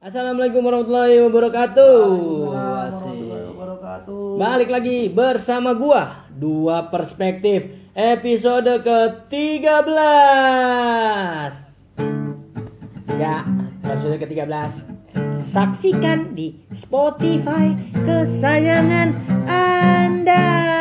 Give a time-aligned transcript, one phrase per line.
[0.00, 2.00] Assalamualaikum warahmatullahi wabarakatuh.
[2.48, 4.40] Warahmatullahi wabarakatuh.
[4.40, 11.52] Balik lagi bersama gua Dua Perspektif episode ke-13
[13.20, 13.44] Ya,
[13.84, 14.88] episode ke-13
[15.36, 19.20] Saksikan di Spotify kesayangan
[19.52, 20.79] Anda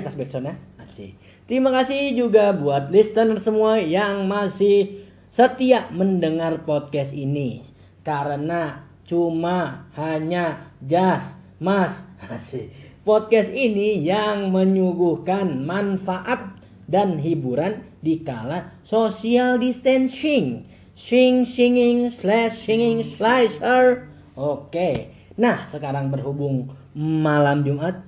[0.00, 0.60] atas backsoundnya.
[0.80, 1.16] Asik.
[1.46, 7.62] Terima kasih juga buat listener semua yang masih setia mendengar podcast ini.
[8.02, 12.02] Karena cuma hanya Jas Mas.
[12.18, 12.72] Asik.
[13.06, 16.58] Podcast ini yang menyuguhkan manfaat
[16.90, 20.66] dan hiburan di kala social distancing.
[20.96, 24.08] Sing singing slash singing slicer.
[24.34, 25.12] Oke.
[25.36, 28.00] Nah sekarang berhubung malam Jumat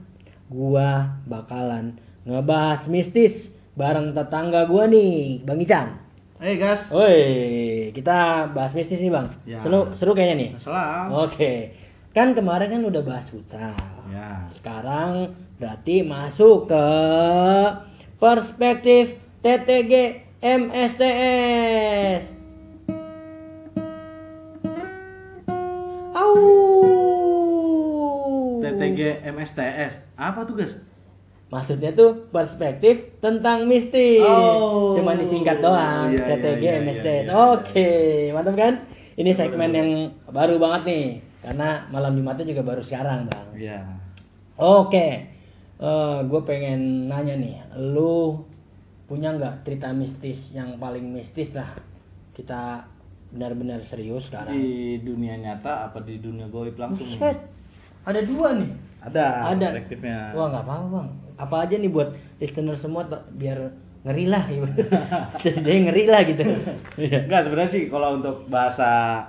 [0.49, 6.01] Gua bakalan ngebahas mistis Bareng tetangga gua nih Bang Ican
[6.39, 6.89] Hey gas.
[6.89, 9.61] Woi kita bahas mistis nih bang Ya.
[9.61, 11.13] Seru, seru kayaknya nih Salam.
[11.13, 11.77] Oke
[12.17, 13.77] Kan kemarin kan udah bahas futsal
[14.09, 14.49] Ya.
[14.57, 16.87] sekarang berarti masuk ke
[18.17, 22.38] perspektif TTG MSTS.
[28.99, 29.07] Au.
[29.15, 29.93] TTG MSTS.
[30.19, 30.73] Apa tuh gas?
[31.49, 34.21] Maksudnya tuh perspektif tentang mistis.
[34.21, 34.93] Oh.
[34.93, 37.25] Cuma disingkat doang Iya, iya, TTG iya, iya, MSTS.
[37.25, 37.33] iya.
[37.57, 37.91] Oke,
[38.37, 38.75] mantap kan?
[39.17, 39.91] Ini segmen yang
[40.29, 41.07] baru banget nih.
[41.39, 43.49] Karena malam Jumatnya juga baru sekarang, Bang.
[43.57, 43.81] Iya.
[44.59, 45.31] Oke,
[46.27, 48.43] gue pengen nanya nih, lu
[49.09, 51.71] punya nggak cerita mistis yang paling mistis lah?
[52.35, 52.85] Kita
[53.33, 54.53] benar-benar serius sekarang.
[54.53, 57.07] Di dunia nyata apa di dunia goib langsung?
[57.07, 57.39] Buset,
[58.05, 58.73] ada dua nih.
[58.99, 59.55] Ada.
[59.55, 59.67] ada.
[59.73, 60.35] Perspektifnya.
[60.35, 61.09] Wah nggak apa-apa bang.
[61.39, 62.09] Apa aja nih buat
[62.43, 63.07] listener semua
[63.39, 63.71] biar
[64.07, 64.47] ngeri lah,
[65.45, 66.43] jadi ngeri lah gitu.
[66.99, 67.27] Iya.
[67.27, 69.21] Enggak sebenarnya sih kalau untuk bahasa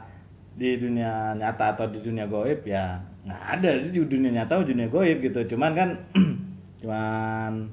[0.59, 4.91] di dunia nyata atau di dunia goib ya nggak ada di dunia nyata atau dunia
[4.91, 5.89] goib gitu cuman kan
[6.83, 7.71] cuman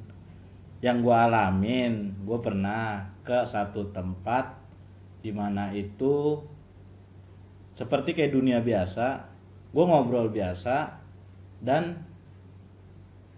[0.79, 4.55] yang gua alamin gue pernah ke satu tempat
[5.19, 6.39] di mana itu
[7.75, 9.27] seperti kayak dunia biasa
[9.75, 11.03] gue ngobrol biasa
[11.63, 12.03] dan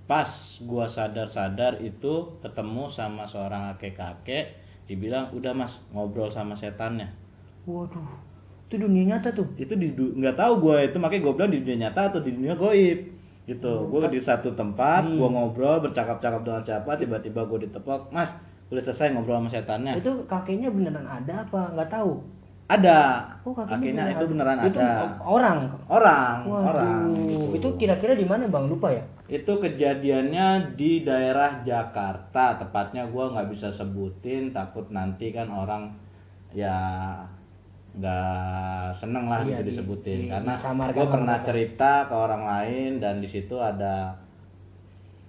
[0.08, 0.28] pas
[0.64, 4.56] gua sadar-sadar itu ketemu sama seorang kakek-kakek
[4.88, 7.12] dibilang udah mas ngobrol sama setannya
[7.68, 8.08] Waduh,
[8.72, 9.44] itu dunia nyata tuh.
[9.60, 12.56] itu di nggak tahu gue itu makanya gue bilang di dunia nyata atau di dunia
[12.56, 12.98] goib
[13.44, 15.20] gitu gue di satu tempat Hmm.
[15.20, 18.32] gue ngobrol bercakap-cakap dengan siapa tiba-tiba gue ditepok mas
[18.72, 21.72] udah selesai ngobrol sama setannya Itu kakeknya beneran ada apa?
[21.76, 22.12] Nggak tahu.
[22.68, 22.98] Ada
[23.48, 25.58] Oh, akhirnya beneran itu beneran Itu ada orang.
[25.88, 27.46] orang Waduh, orang gitu.
[27.56, 28.68] itu kira-kira di mana bang?
[28.68, 29.04] Lupa ya?
[29.28, 35.92] itu kejadiannya di daerah Jakarta tepatnya gue nggak bisa sebutin takut nanti kan orang
[36.56, 37.12] ya
[37.92, 40.54] nggak seneng lah Iya, gitu di- disebutin di- karena
[40.88, 44.16] gue pernah cerita ke orang lain dan di situ ada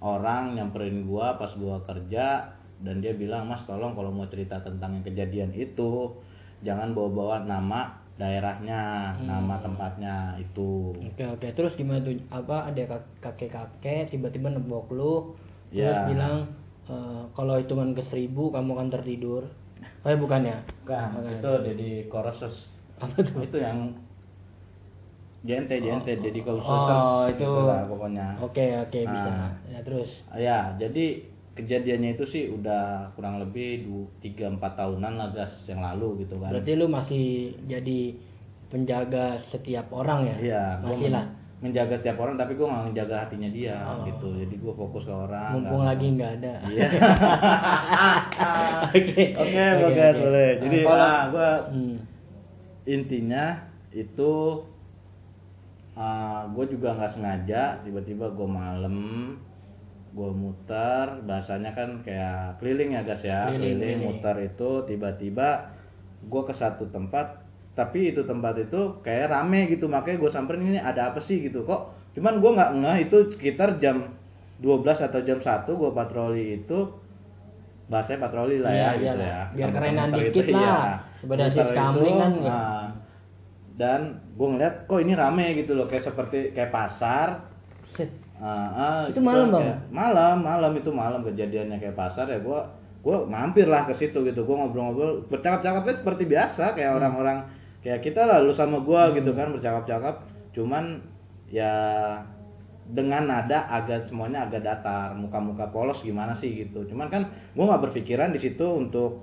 [0.00, 4.96] orang nyamperin gue pas gue kerja dan dia bilang mas tolong kalau mau cerita tentang
[4.96, 6.16] yang kejadian itu
[6.60, 9.24] jangan bawa-bawa nama daerahnya Hmm.
[9.26, 11.48] nama tempatnya itu Oke oke.
[11.50, 12.12] Terus gimana tuh?
[12.28, 12.82] Apa ada
[13.18, 15.32] kakek kakek tiba-tiba nebok lu,
[15.68, 16.04] terus Ya.
[16.04, 16.44] bilang
[16.84, 16.94] e,
[17.30, 19.48] kalau hitungan ke seribu kamu akan tertidur.
[20.00, 20.58] Oh ya bukan ya?
[20.78, 21.32] Bukan, Bukan.
[21.34, 23.40] itu jadi koroses Apa tuh?
[23.40, 23.88] itu yang
[25.40, 27.40] JNT JNT Oh, jadi oh, koroses itu.
[27.40, 29.30] gitu lah pokoknya Oke oke bisa.
[29.32, 29.50] Nah.
[29.66, 30.10] Ya terus.
[30.36, 31.24] ya jadi
[31.60, 36.36] kejadiannya itu sih udah kurang lebih du- tiga empat tahunan lah gas yang lalu gitu
[36.36, 38.12] kan Berarti lu masih jadi
[38.66, 40.34] penjaga setiap orang ya?
[40.38, 41.24] iya gua Masih lah.
[41.60, 44.02] menjaga setiap orang tapi gue nggak menjaga hatinya dia Oh.
[44.02, 46.52] gitu jadi gue fokus ke orang Mumpung nggak- lagi nggak ada.
[46.66, 46.88] iya
[48.90, 49.22] Oke.
[49.36, 50.06] oke oke.
[50.16, 51.96] boleh Nah, jadi kalau ah, gue Hmm.
[52.86, 53.44] intinya
[53.90, 54.30] itu
[56.50, 58.94] gue juga nggak sengaja tiba-tiba gue malam
[60.10, 65.70] gue muter bahasanya kan kayak keliling ya guys ya Keliling, keliling, muter itu tiba-tiba
[66.26, 67.38] gue ke satu tempat
[67.78, 71.62] tapi itu tempat itu kayak rame gitu makanya gue samperin ini ada apa sih gitu
[71.62, 74.10] kok cuman gue nggak ngeh itu sekitar jam
[74.60, 76.78] 12 atau jam 1 gue patroli itu
[77.90, 79.26] bahasanya patroli lah Iya, ya gitu iyalah.
[79.26, 80.58] ya Biar kerenan itu, dikit iya.
[80.62, 80.82] lah.
[81.20, 82.46] Daripada Muter sis kamling itu, kan, ya.
[82.48, 82.84] nah,
[83.76, 84.00] dan
[84.38, 87.28] gue ngeliat kok ini rame gitu loh kayak seperti kayak pasar.
[88.40, 89.76] Ah, Itu gitu malam, Bang?
[89.92, 92.60] malam malam itu malam kejadiannya kayak pasar ya gue
[93.00, 96.98] gue mampir lah ke situ gitu gue ngobrol-ngobrol bercakap-cakapnya seperti biasa kayak Hmm.
[96.98, 97.38] orang-orang
[97.80, 101.04] kayak kita lah lu sama gue gitu kan bercakap-cakap cuman
[101.46, 101.72] ya
[102.86, 106.82] dengan nada agak semuanya agak datar muka-muka polos gimana sih gitu.
[106.84, 107.22] Cuman kan
[107.54, 109.22] gue nggak berpikiran di situ untuk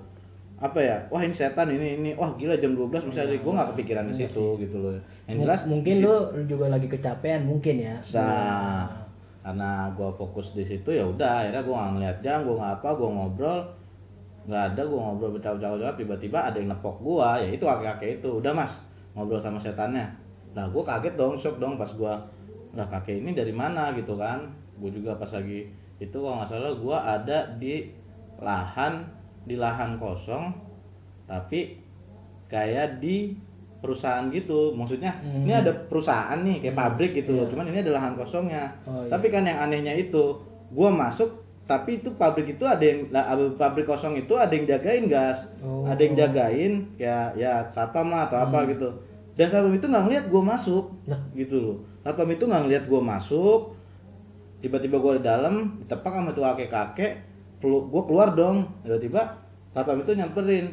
[0.58, 4.04] apa ya wah ini setan ini ini wah gila jam 12 misalnya gue nggak kepikiran
[4.08, 4.96] di situ gitu loh.
[5.28, 6.14] Yang jelas mungkin lu
[6.48, 7.94] juga lagi kecapean mungkin ya.
[8.00, 8.24] Bisa
[9.48, 12.88] karena gue fokus di situ ya udah akhirnya gue nggak ngeliat jam gue nggak apa
[13.00, 13.60] gue ngobrol.
[14.44, 18.28] Nggak ada gue ngobrol bercakap-cakap tiba-tiba ada yang nepok gue ya itu kakek-kakek itu.
[18.44, 18.76] Udah mas
[19.16, 20.04] ngobrol sama setannya.
[20.52, 22.12] Nah gue kaget dong shock dong pas gue
[22.76, 23.96] lah kakek ini dari mana?
[23.96, 24.52] gitu kan.
[24.76, 27.74] Gue juga pas lagi itu kalau nggak salah gue ada di
[28.44, 29.08] lahan
[29.48, 30.52] di lahan kosong
[31.24, 31.80] tapi
[32.52, 33.32] kayak di
[33.78, 35.42] perusahaan gitu maksudnya Hmm.
[35.42, 37.50] ini ada perusahaan nih kayak Hmm, pabrik gitu loh iya.
[37.50, 39.10] cuman ini ada lahan kosongnya Oh, iya.
[39.10, 40.34] tapi kan yang anehnya itu
[40.68, 41.30] gua masuk
[41.62, 43.06] tapi itu pabrik itu ada yang
[43.54, 45.84] pabrik kosong itu ada yang jagain gas Oh.
[45.84, 48.68] ada yang jagain ya ya satpam lah atau apa Hmm.
[48.72, 48.88] gitu
[49.34, 51.20] dan satpam itu nggak ngeliat gua masuk Nah.
[51.32, 53.60] gitu loh satpam itu nggak ngeliat gua masuk
[54.58, 57.12] tiba-tiba gua di dalam ditepak sama tuh kakek kakek
[57.62, 59.38] gua keluar dong tiba-tiba
[59.70, 60.66] satpam itu nyamperin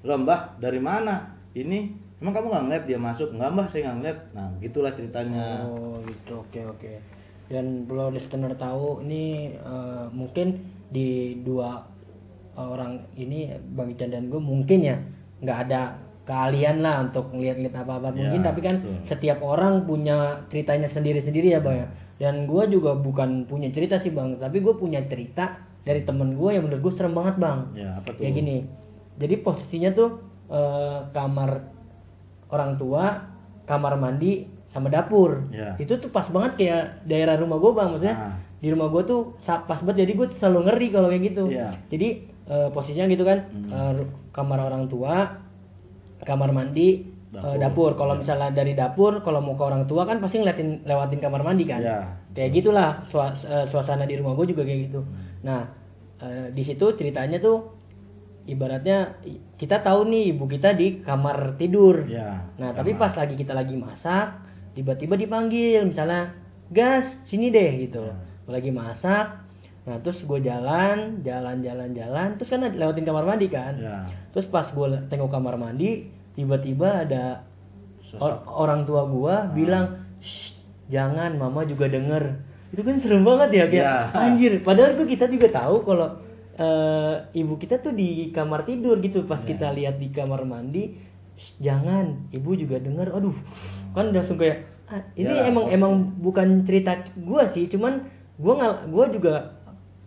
[0.00, 3.28] lo mbah dari mana ini emang kamu nggak ngeliat dia masuk?
[3.32, 4.18] Nggak mbah saya nggak ngeliat.
[4.36, 5.44] Nah gitulah ceritanya.
[5.64, 6.92] Oh gitu, oke oke.
[7.50, 10.60] Dan perlu listener tahu ini eh, mungkin
[10.92, 11.82] di dua
[12.54, 15.00] orang ini Bang Ican dan gue mungkin ya
[15.40, 15.96] nggak ada
[16.28, 18.12] keahlian lah untuk ngeliat-ngeliat apa-apa.
[18.12, 18.96] Ya, mungkin tapi kan betul.
[19.08, 21.88] setiap orang punya ceritanya sendiri-sendiri ya bang ya.
[22.20, 24.36] Dan gue juga bukan punya cerita sih bang.
[24.36, 27.58] Tapi gue punya cerita dari temen gue yang menurut gue serem banget bang.
[27.74, 28.22] Ya apa tuh?
[28.22, 28.56] Kayak gini.
[29.16, 30.10] Jadi posisinya tuh
[30.52, 31.79] eh, kamar
[32.50, 33.24] orang tua
[33.64, 35.74] kamar mandi sama dapur Ya.
[35.76, 38.34] itu tuh pas banget kayak daerah rumah gue bang maksudnya Ah.
[38.56, 41.68] di rumah gue tuh pas banget jadi gue selalu ngeri kalau kayak gitu Iya.
[41.88, 42.08] jadi
[42.46, 43.66] eh, posisinya gitu kan Hmm.
[43.68, 45.38] eh, ru- kamar orang tua
[46.20, 47.54] kamar mandi eh, Dapur.
[47.56, 51.40] dapur kalau misalnya dari dapur kalau mau ke orang tua kan pasti ngeliatin lewatin kamar
[51.40, 51.98] mandi kan Iya.
[52.32, 55.00] kayak gitulah sua- eh, suasana di rumah gue juga kayak gitu
[55.40, 55.62] nah
[56.18, 57.79] eh, di situ ceritanya tuh
[58.50, 59.14] ibaratnya
[59.54, 62.02] kita tahu nih ibu kita di kamar tidur.
[62.04, 64.34] Ya nah tapi pas lagi kita lagi masak
[64.74, 66.34] tiba-tiba dipanggil misalnya
[66.68, 68.02] gas sini deh gitu.
[68.46, 69.38] Gua lagi masak
[69.80, 73.74] nah terus gue jalan jalan jalan jalan terus kan lewatin kamar mandi kan.
[73.78, 77.42] Ya terus pas gue tengok kamar mandi tiba-tiba ada
[78.18, 80.54] or- orang tua gua bilang "Shh,
[80.86, 82.38] jangan mama juga denger.
[82.70, 83.96] Itu kan serem banget ya kayak Ya.
[84.14, 86.06] anjir padahal tuh kita juga tahu kalau
[86.60, 89.48] eh, ibu kita tuh di kamar tidur gitu pas Ya.
[89.50, 90.92] kita lihat di kamar mandi
[91.34, 93.32] "Shh, jangan ibu juga denger aduh
[93.96, 95.76] kan langsung kayak "Ah, ini Ya, emang pasti.
[95.80, 98.04] emang bukan cerita gua sih cuman
[98.36, 99.34] gua nggak gua juga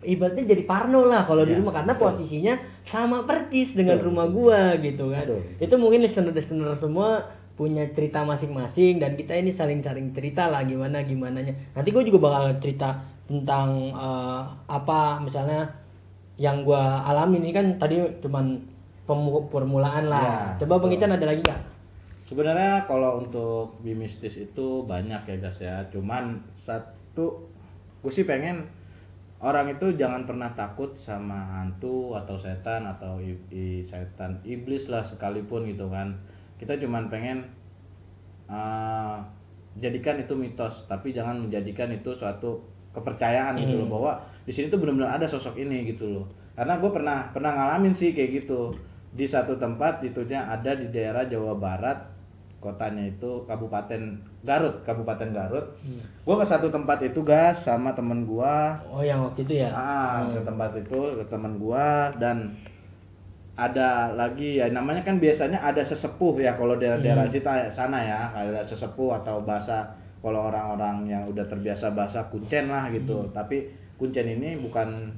[0.04, 2.06] ibaratnya jadi parno lah kalau di Ya, rumah karena betul.
[2.12, 2.54] posisinya
[2.84, 4.06] sama persis dengan Betul.
[4.12, 5.40] rumah gua gitu kan Betul.
[5.58, 7.24] itu mungkin listener-listener semua
[7.54, 12.58] punya cerita masing-masing dan kita ini saling-saling cerita lah gimana gimananya nanti gue juga bakal
[12.58, 15.70] cerita tentang eh, apa misalnya
[16.38, 18.46] yang gue alami ini kan tadi cuman
[19.06, 20.92] permulaan lah Ya, coba bang.
[20.96, 21.60] Ican ada lagi nggak
[22.24, 25.76] Sebenarnya kalau untuk bimistis itu banyak ya guys ya.
[25.92, 27.52] Cuman satu,
[28.00, 28.56] gue sih pengen
[29.48, 35.04] orang itu jangan pernah takut sama hantu atau setan atau i- i- setan iblis lah
[35.04, 36.08] sekalipun gitu kan.
[36.60, 37.38] Kita cuman pengen
[38.48, 39.16] uh,
[39.76, 42.62] jadikan itu mitos, tapi jangan menjadikan itu suatu
[42.94, 43.94] kepercayaan gitu loh Hmm.
[43.94, 44.12] bahwa
[44.44, 46.24] di sini tuh benar-benar ada sosok ini gitu loh.
[46.54, 48.70] Karena gue pernah pernah ngalamin sih kayak gitu
[49.10, 51.98] di satu tempat itunya ada di daerah Jawa Barat
[52.58, 54.02] kotanya itu Kabupaten
[54.40, 56.00] Garut Kabupaten Garut Hmm.
[56.00, 60.24] gue ke satu tempat itu gas sama temen gua oh yang waktu itu ya ah
[60.26, 60.48] ke Hmm.
[60.48, 62.56] tempat itu ke temen gua dan
[63.54, 67.34] ada lagi ya namanya kan biasanya ada sesepuh ya kalau daerah-daerah Hmm.
[67.36, 72.90] kita sana ya ada sesepuh atau bahasa kalau orang-orang yang udah terbiasa bahasa kuncen lah
[72.90, 73.30] gitu Hmm.
[73.30, 73.70] tapi
[74.00, 75.12] kuncen ini bukan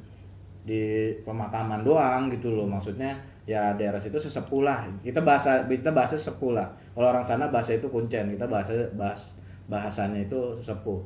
[0.67, 2.67] di pemakaman doang gitu loh.
[2.67, 3.15] Maksudnya
[3.47, 4.85] ya daerah situ sesepuh lah.
[5.01, 6.67] Kita bahasa kita bahasa sesepuh lah.
[6.93, 8.35] Kalau orang sana bahasa itu kuncen.
[8.35, 9.37] Kita bahasa bahas
[9.71, 11.01] bahasanya itu sesepuh.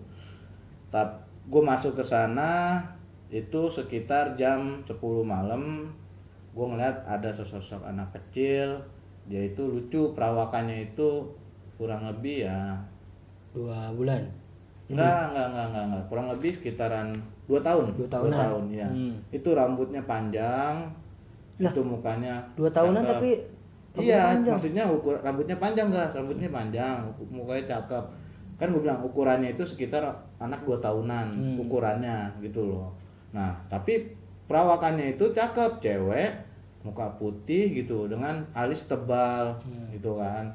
[0.90, 2.82] Tap, gue masuk ke sana
[3.30, 5.92] itu sekitar jam 10 malam.
[6.50, 8.82] Gue ngeliat ada sosok anak kecil.
[9.30, 11.30] Dia itu lucu perawakannya itu
[11.78, 12.76] kurang lebih ya
[13.54, 14.26] dua bulan?
[14.90, 16.04] Enggak enggak enggak enggak, enggak.
[16.10, 17.08] kurang lebih sekitaran
[17.50, 18.38] dua tahun Dua tahunan.
[18.38, 19.14] tahun ya Hmm.
[19.28, 20.86] itu rambutnya panjang
[21.58, 23.12] Lah, itu mukanya dua tahunan cakep.
[23.12, 23.30] tapi
[23.98, 24.54] iya panjang.
[24.54, 28.04] maksudnya ukur rambutnya panjang guys rambutnya panjang mukanya cakep
[28.54, 30.04] kan gue bilang ukurannya itu sekitar
[30.38, 31.58] anak dua tahunan Hmm.
[31.58, 32.94] ukurannya gitu loh
[33.30, 34.14] nah tapi
[34.46, 36.30] perawakannya itu cakep cewek
[36.80, 39.90] muka putih gitu dengan alis tebal Hmm.
[39.90, 40.54] gitu kan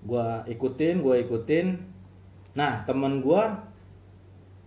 [0.00, 1.76] gua ikutin gua ikutin
[2.54, 3.52] nah temen gua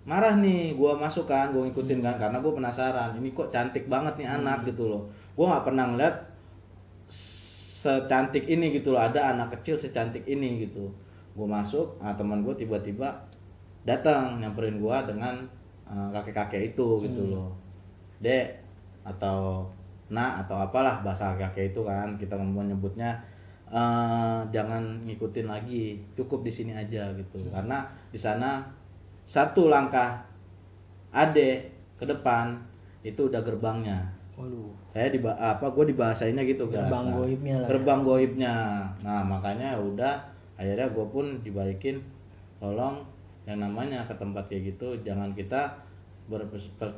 [0.02, 4.18] marah nih gua masuk kan gua ngikutin kan karena gua penasaran ini kok cantik banget
[4.18, 5.04] nih anak gitu loh.
[5.38, 6.16] Gua nggak pernah ngeliat
[7.12, 10.90] secantik ini gitu loh ada anak kecil secantik ini gitu.
[11.38, 13.14] Gua masuk nah teman gua tiba-tiba
[13.86, 15.42] datang nyamperin gua dengan
[15.86, 17.34] eh, kakek-kakek itu gitu Hmm.
[17.38, 17.50] loh.
[18.22, 18.58] Dek
[19.06, 19.66] atau
[20.14, 23.22] nak atau apalah bahasa kakek itu kan kita mau nyebutnya
[23.70, 27.38] eh, jangan ngikutin lagi cukup di sini aja gitu.
[27.54, 28.62] Karena di sana
[29.32, 30.28] satu langkah
[31.16, 32.60] ade ke depan
[33.08, 34.12] itu udah gerbangnya.
[34.36, 34.74] Waduh.
[34.92, 36.84] saya di apa gue dibahasainnya gitu guys.
[36.84, 37.70] Gerbang Nah, goibnya lah ya.
[37.72, 38.56] gerbang goibnya.
[39.08, 40.14] Nah makanya ya udah
[40.60, 42.04] akhirnya gue pun dibalikin
[42.60, 43.06] tolong
[43.48, 45.72] yang namanya ke tempat kayak gitu jangan kita
[46.28, 46.44] ber,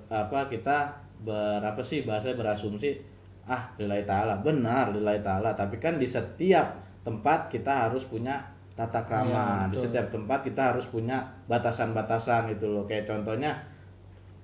[0.09, 2.99] apa kita berapa sih bahasa berasumsi
[3.47, 5.53] ah lillahi taala benar lillahi taala.
[5.53, 9.83] Tapi kan di setiap tempat kita harus punya tata krama di betul.
[9.85, 13.61] setiap tempat kita harus punya batasan-batasan gitu loh kayak contohnya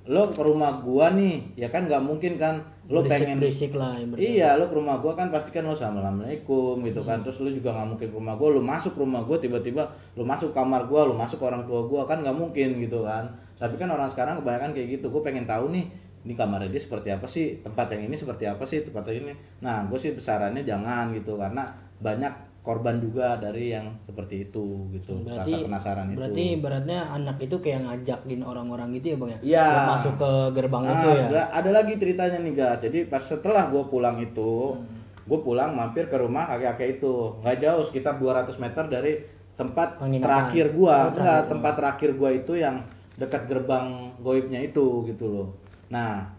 [0.09, 4.17] lo ke rumah gua nih ya kan nggak mungkin kan lo pengen berisik lah yang
[4.17, 7.09] Iya, lo ke rumah gua kan pasti kan lo assalamualaikum gitu Hmm.
[7.09, 7.17] kan.
[7.21, 9.83] Terus lo juga nggak mungkin ke rumah gua, lo masuk ke rumah gua tiba-tiba
[10.17, 13.29] lo masuk kamar gua, lo masuk ke orang tua gua kan nggak mungkin gitu kan.
[13.61, 15.11] Tapi kan orang sekarang kebanyakan kayak gitu.
[15.11, 15.85] Gue pengen tahu nih,
[16.23, 19.33] ini kamarnya dia seperti apa sih, tempat yang ini seperti apa sih, tempat yang ini.
[19.61, 21.67] Nah, gue sih sarannya jangan gitu karena
[21.99, 22.33] banyak
[22.69, 25.25] korban juga dari yang seperti itu gitu.
[25.25, 26.55] Berarti Rasa penasaran berarti itu.
[26.55, 29.39] ibaratnya anak itu kayak ngajakin orang-orang gitu ya bang ya?
[29.41, 31.43] Buat masuk ke gerbang Nah, itu ya.
[31.49, 32.79] ada lagi ceritanya nih guys.
[32.79, 34.85] Jadi pas setelah gue pulang itu, Hmm.
[35.25, 37.13] gue pulang mampir ke rumah kakek-kakek itu.
[37.41, 39.13] Nggak jauh, sekitar 200 meter dari
[39.55, 40.23] tempat Penginapan.
[40.23, 40.95] terakhir gua.
[40.95, 42.85] Oh, Enggak, tempat terakhir gua itu yang
[43.17, 45.47] dekat gerbang goibnya itu gitu loh.
[45.89, 46.31] Nah,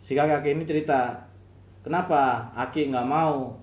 [0.00, 1.28] si kakek ini cerita,
[1.80, 3.54] kenapa Aki nggak mau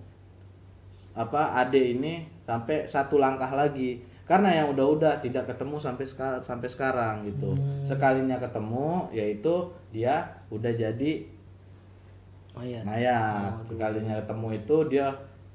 [1.16, 3.98] apa ade ini sampai satu langkah lagi.
[4.26, 7.54] Karena yang udah-udah tidak ketemu sampai seka- sampai sekarang gitu.
[7.54, 7.86] Hmm.
[7.86, 9.54] sekalinya ketemu yaitu
[9.90, 10.16] dia
[10.50, 11.12] udah jadi
[12.52, 12.84] Mayat.
[12.84, 13.52] mayat.
[13.52, 15.08] Oh, sekalinya ketemu itu dia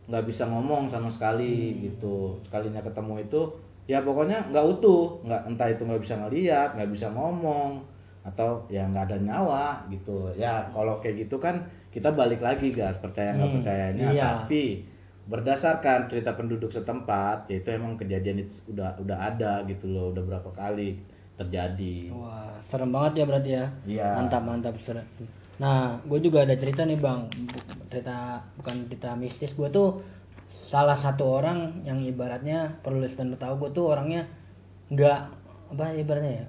[0.07, 1.79] nggak bisa ngomong sama sekali Hmm.
[1.83, 2.17] gitu.
[2.43, 3.40] Sekalinya ketemu itu
[3.87, 5.19] ya pokoknya nggak utuh.
[5.25, 7.81] Nggak entah itu nggak bisa ngeliat nggak bisa ngomong
[8.21, 10.29] atau ya nggak ada nyawa gitu.
[10.37, 14.07] Ya kalau kayak gitu kan kita balik lagi guys percaya nggak Hmm, percayanya.
[14.12, 14.29] Iya.
[14.38, 14.85] tapi
[15.29, 20.50] berdasarkan cerita penduduk setempat yaitu emang kejadian itu udah udah ada gitu loh udah berapa
[20.57, 20.97] kali
[21.41, 23.67] terjadi Wah, serem banget ya berarti ya.
[23.89, 24.09] Iya.
[24.21, 24.75] Mantap, mantap.
[24.85, 25.05] serem.
[25.57, 27.33] Nah, gue juga ada cerita nih bang.
[27.89, 29.57] Cerita bukan cerita mistis.
[29.57, 30.05] Gue tuh
[30.69, 34.29] salah satu orang yang ibaratnya perlu listener tahu gue tuh orangnya
[34.93, 35.19] nggak
[35.73, 36.47] apa ibaratnya ya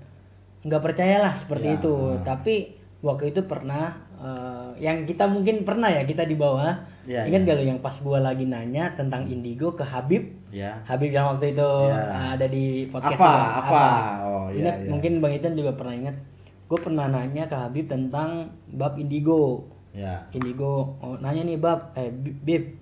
[0.61, 1.95] nggak percayalah seperti Ya, itu.
[2.21, 2.55] Tapi
[3.01, 6.87] waktu itu pernah eh, yang kita mungkin pernah ya kita di bawah.
[7.01, 7.47] Ya, Ingat ya.
[7.49, 10.37] gak lo yang pas gue lagi nanya tentang indigo ke Habib?
[10.51, 12.35] ya Habib yang waktu itu Ya.
[12.37, 13.57] ada di podcast juga.
[13.57, 13.85] Afa.
[14.21, 14.89] Oh, iya, Ingat iya.
[14.91, 16.15] mungkin Bang Itan juga pernah ingat.
[16.69, 19.65] Gue pernah nanya ke Habib tentang bab indigo.
[19.91, 22.79] ya Indigo, oh, nanya nih bab, eh Bib.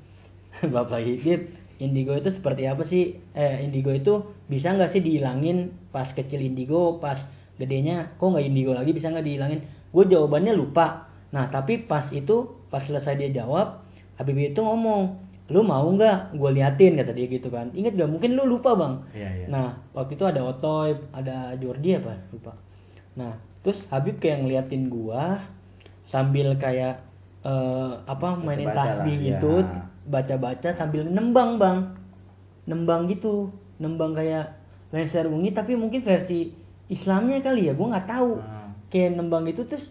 [0.73, 1.41] bab lagi Bib.
[1.79, 3.17] Indigo itu seperti apa sih?
[3.33, 7.17] Eh indigo itu bisa nggak sih dihilangin pas kecil indigo, pas
[7.57, 9.63] gedenya kok nggak indigo lagi bisa nggak dihilangin?
[9.89, 11.08] Gue jawabannya lupa.
[11.29, 13.81] Nah tapi pas itu pas selesai dia jawab,
[14.19, 15.15] Habib itu ngomong,
[15.49, 16.37] lu mau nggak?
[16.37, 17.73] Gue liatin kata dia gitu kan.
[17.73, 18.09] Ingat gak?
[18.09, 18.93] Mungkin lu lupa bang.
[19.15, 19.45] Iya, iya.
[19.49, 19.67] Nah,
[19.97, 22.13] waktu itu ada Otoy, ada Jordi apa?
[22.29, 22.53] Lupa.
[23.17, 23.33] Nah,
[23.65, 25.41] terus Habib kayak ngeliatin gua
[26.05, 27.01] sambil kayak
[27.41, 29.81] eh, apa mainin Baca-baca tasbih lah, gitu, ya.
[30.05, 31.97] baca-baca sambil nembang, Bang.
[32.69, 33.49] Nembang gitu,
[33.81, 34.53] nembang kayak
[34.93, 36.53] Lancer Ungi tapi mungkin versi
[36.89, 38.37] Islamnya kali ya, gua nggak tahu.
[38.37, 38.69] Hmm.
[38.93, 39.89] Kayak nembang gitu terus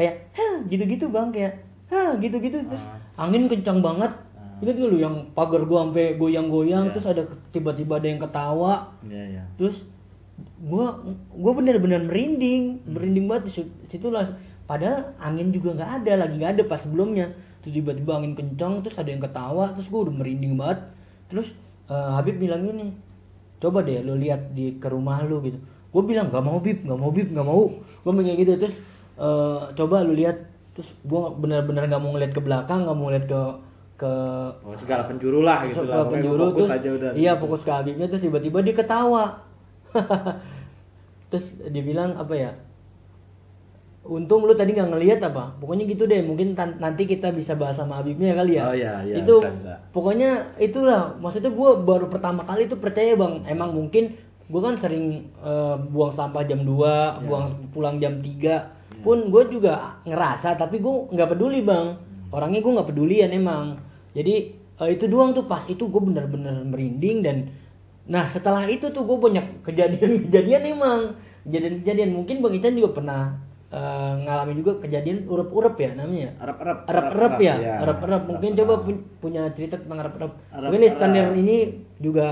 [0.00, 1.60] kayak hah gitu-gitu, Bang, kayak
[1.92, 3.28] hah gitu-gitu terus Ah.
[3.28, 4.08] angin kencang banget.
[4.32, 4.64] Ah.
[4.64, 6.92] Ingat gak lu yang pagar gua sampai goyang-goyang Iya.
[6.96, 9.42] terus ada tiba-tiba ada yang ketawa Iya, iya.
[9.60, 9.84] terus
[10.64, 11.04] gua
[11.36, 14.24] gua bener-bener merinding merinding banget di situ- situlah
[14.64, 17.28] padahal angin juga nggak ada lagi nggak ada pas sebelumnya
[17.60, 20.80] terus tiba-tiba angin kencang terus ada yang ketawa terus gua udah merinding banget
[21.28, 21.52] terus
[21.88, 22.96] eh, Habib bilang gini
[23.60, 26.98] coba deh lu lihat di ke rumah lu gitu gue bilang nggak mau bib nggak
[26.98, 28.76] mau bib nggak mau gue kayak gitu terus
[29.20, 30.40] eh, coba lu lihat
[30.72, 33.40] terus gua bener-bener nggak mau ngeliat ke belakang nggak mau ngeliat ke
[33.96, 34.12] ke
[34.64, 36.08] Oh, segala penjuru lah gitu lah.
[36.08, 37.10] penjuru fokus terus aja udah.
[37.14, 39.44] iya fokus ke Habibnya terus tiba-tiba dia ketawa
[41.28, 42.50] terus dia bilang apa ya
[44.00, 48.00] untung lu tadi nggak ngelihat apa pokoknya gitu deh mungkin nanti kita bisa bahas sama
[48.00, 49.74] Habibnya kali ya Oh, iya, iya, itu bisa, bisa.
[49.92, 54.16] pokoknya itulah maksudnya gue baru pertama kali itu percaya bang emang mungkin
[54.48, 57.20] gue kan sering eh, buang sampah jam 2 Iya.
[57.20, 61.96] buang pulang jam 3 pun gue juga ngerasa tapi gue nggak peduli bang
[62.30, 63.80] orangnya gue nggak pedulian emang
[64.12, 67.36] jadi eh, itu doang tuh pas itu gue bener-bener merinding dan
[68.04, 71.00] nah setelah itu tuh gue banyak kejadian-kejadian emang
[71.42, 73.22] kejadian-kejadian mungkin bang Ican juga pernah
[73.68, 76.76] eh, ngalami juga kejadian urep-urep ya namanya Arab-Arab.
[76.84, 77.74] Arab-Arab ya, Iya.
[77.80, 78.20] Arab-Arab.
[78.26, 78.82] Mungkin Arab-Arab.
[78.82, 80.32] coba pu- punya cerita tentang Arab-Arab.
[80.50, 80.66] Arab-Arab.
[80.66, 81.56] Mungkin listener ini
[81.96, 82.26] juga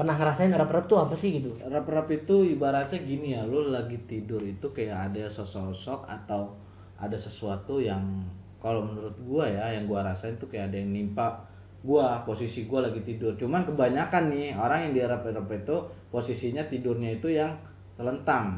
[0.00, 1.60] pernah ngerasain Arab-Arab tuh apa sih gitu?
[1.60, 6.56] Rap-rap itu ibaratnya gini ya, lu lagi tidur itu kayak ada sosok atau
[6.96, 8.24] ada sesuatu yang
[8.64, 11.44] kalau menurut gua ya, yang gua rasain tuh kayak ada yang nimpa
[11.84, 13.36] gua, posisi gua lagi tidur.
[13.36, 15.76] Cuman kebanyakan nih orang yang di rap-rap itu
[16.08, 17.60] posisinya tidurnya itu yang
[18.00, 18.56] telentang.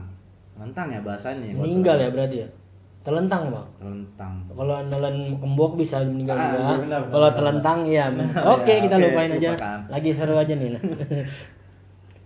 [0.55, 1.59] Telentang ya bahasanya.
[1.59, 2.49] Kalau Meninggal ya berarti ya?
[3.03, 3.67] Telentang bang.
[3.77, 4.33] Telentang.
[4.49, 6.87] Kalau nelen kembok bisa meninggal Ah, juga.
[6.87, 8.07] iya, Kalau telentang ya.
[8.09, 9.51] Benar, Oke ya, kita oke, lupain aja.
[9.53, 9.79] lupakan.
[9.91, 10.71] Lagi seru aja nih.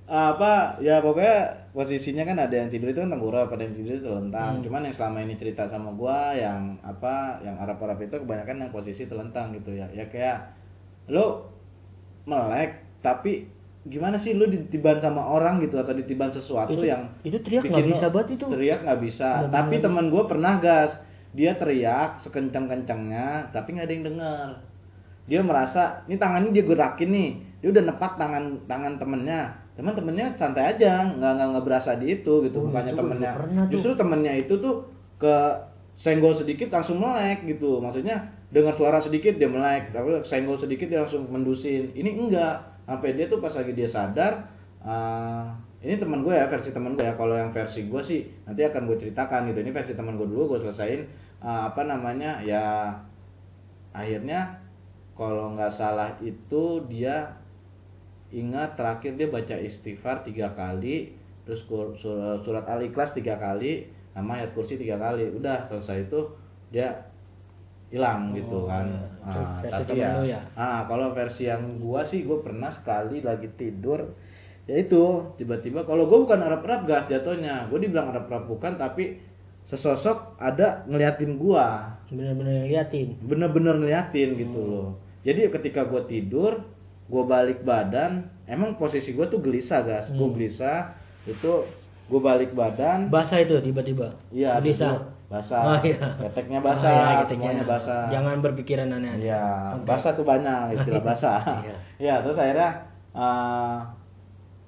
[0.07, 1.37] apa ya pokoknya
[1.73, 4.63] posisinya kan ada yang tidur itu kan tengkurap ada yang tidur itu telentang Hmm.
[4.63, 8.71] cuman yang selama ini cerita sama gua yang apa yang Arab Arab itu kebanyakan yang
[8.71, 10.55] posisi telentang gitu ya ya kayak
[11.09, 11.51] lo
[12.23, 12.71] melek
[13.03, 13.51] tapi
[13.87, 17.87] gimana sih lo ditiban sama orang gitu atau ditiban sesuatu Itu- yang itu teriak nggak
[17.87, 18.45] bisa banget itu.
[18.51, 19.29] teriak nggak bisa.
[19.47, 19.55] Bener-bener.
[19.55, 20.99] tapi teman gua pernah gas.
[21.37, 24.49] Dia teriak sekencang kencangnya tapi nggak ada yang dengar.
[25.27, 27.31] Dia merasa ini tangannya dia gerakin nih.
[27.63, 29.43] Dia udah nepak tangan tangan temennya.
[29.77, 32.57] Teman temennya santai aja nggak nggak nggak berasa di itu gitu.
[32.59, 33.33] Oh, bukannya itu gua temennya.
[33.71, 34.83] justru temennya itu tuh
[35.21, 35.37] ke
[35.97, 37.79] senggol sedikit langsung melek gitu.
[37.79, 38.19] Maksudnya
[38.51, 41.93] dengar suara sedikit dia melek tapi senggol sedikit dia langsung mendusin.
[41.93, 44.47] Ini enggak sampai dia tuh pas lagi dia sadar
[44.87, 48.65] ah, ini teman gue ya versi teman gue ya kalau yang versi gue sih nanti
[48.65, 49.61] akan gue ceritakan gitu.
[49.61, 51.05] Ini versi teman gue dulu gue selesain
[51.43, 52.95] ah, apa namanya ya
[53.93, 54.63] akhirnya
[55.19, 57.37] kalau nggak salah itu dia
[58.35, 61.15] ingat terakhir dia baca istighfar tiga kali
[61.47, 61.63] terus
[62.43, 65.31] surat al ikhlas tiga kali sama ayat kursi tiga kali.
[65.31, 66.21] Udah selesai itu
[66.75, 67.07] dia
[67.97, 69.01] hilang gitu Oh, kan iya.
[69.27, 70.41] Ah, Versi tapi ya, ya?
[70.55, 74.05] ah kalau versi yang gua sih gua pernah sekali lagi tidur
[74.65, 75.03] ya itu
[75.35, 79.19] tiba-tiba kalau gua bukan Arab Arab gas jatuhnya gua dibilang Arab Arab bukan tapi
[79.65, 83.19] sesosok ada ngeliatin gua Bener-bener liatin.
[83.19, 84.71] bener-bener ngeliatin gitu Hmm.
[84.71, 84.89] loh
[85.27, 86.63] jadi ketika gue tidur
[87.07, 90.31] gue balik badan emang posisi gue tuh gelisah gas Hmm.
[90.31, 90.95] gelisah
[91.27, 91.67] itu
[92.07, 94.15] gue balik badan Basah itu tiba-tiba.
[94.31, 95.03] iya Bisa.
[95.27, 95.99] Basah Oh, iya.
[96.21, 97.51] keteknya Oh, basah iya, keteknya.
[97.51, 99.25] semuanya basah Jangan berpikiran aneh-aneh.
[99.25, 99.85] iya Oke.
[99.85, 101.77] basah tuh banyak istilah basah Iya.
[101.99, 102.71] iya terus akhirnya
[103.13, 103.77] eh,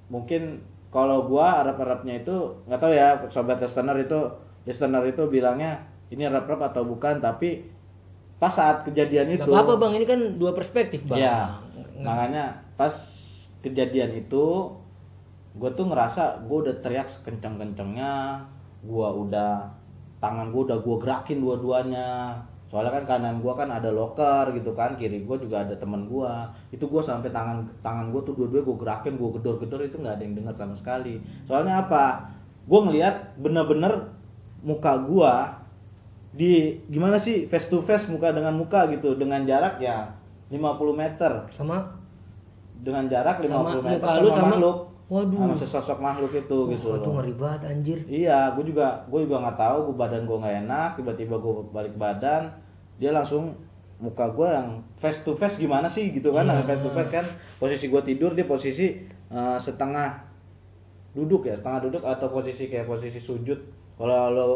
[0.08, 0.42] mungkin
[0.88, 4.18] kalau gua Arab-Arabnya itu nggak tahu ya sobat listener itu
[4.64, 7.68] listener itu bilangnya ini Arab-Arab atau bukan tapi
[8.34, 11.18] pas saat kejadian Gak itu apa-apa bang, ini kan dua perspektif bang.
[11.18, 11.36] Iya.
[11.92, 12.44] Nggak- Makanya
[12.74, 12.94] pas
[13.58, 14.44] kejadian itu
[15.52, 18.38] gue tuh ngerasa gue udah teriak sekencang-kencangnya,
[18.80, 19.74] gue udah
[20.18, 22.38] tangan gue udah gue gerakin dua-duanya.
[22.68, 26.32] Soalnya kan kanan gue kan ada loker gitu kan, kiri gue juga ada temen gue.
[26.68, 30.22] Itu gue sampai tangan tangan gue tuh dua-dua gue gerakin, gue gedor-gedor itu nggak ada
[30.24, 31.16] yang dengar sama sekali.
[31.48, 32.28] Soalnya apa?
[32.68, 34.12] Gue ngelihat bener-bener
[34.60, 35.32] muka gue
[36.28, 40.12] di gimana sih face to face muka dengan muka gitu dengan jarak ya
[40.52, 40.60] 50
[40.92, 41.96] meter Sama
[42.78, 44.78] dengan jarak 50 Sama meter muka sama, lu sama- makhluk
[45.08, 45.40] Waduh.
[45.40, 47.98] sama sesosok makhluk itu Wah, gitu itu ngeri banget anjir.
[48.04, 51.94] iya gue juga gue juga nggak tahu gue badan gue nggak enak tiba-tiba gue balik
[51.96, 52.52] badan
[52.96, 53.56] dia langsung
[53.96, 56.60] muka gue yang face to face gimana sih gitu kan Iya.
[56.62, 57.24] face to face kan
[57.56, 58.86] posisi gue tidur dia posisi
[59.26, 60.28] eh, setengah
[61.10, 63.58] duduk ya setengah duduk atau posisi kayak posisi sujud
[63.96, 64.46] kalau lo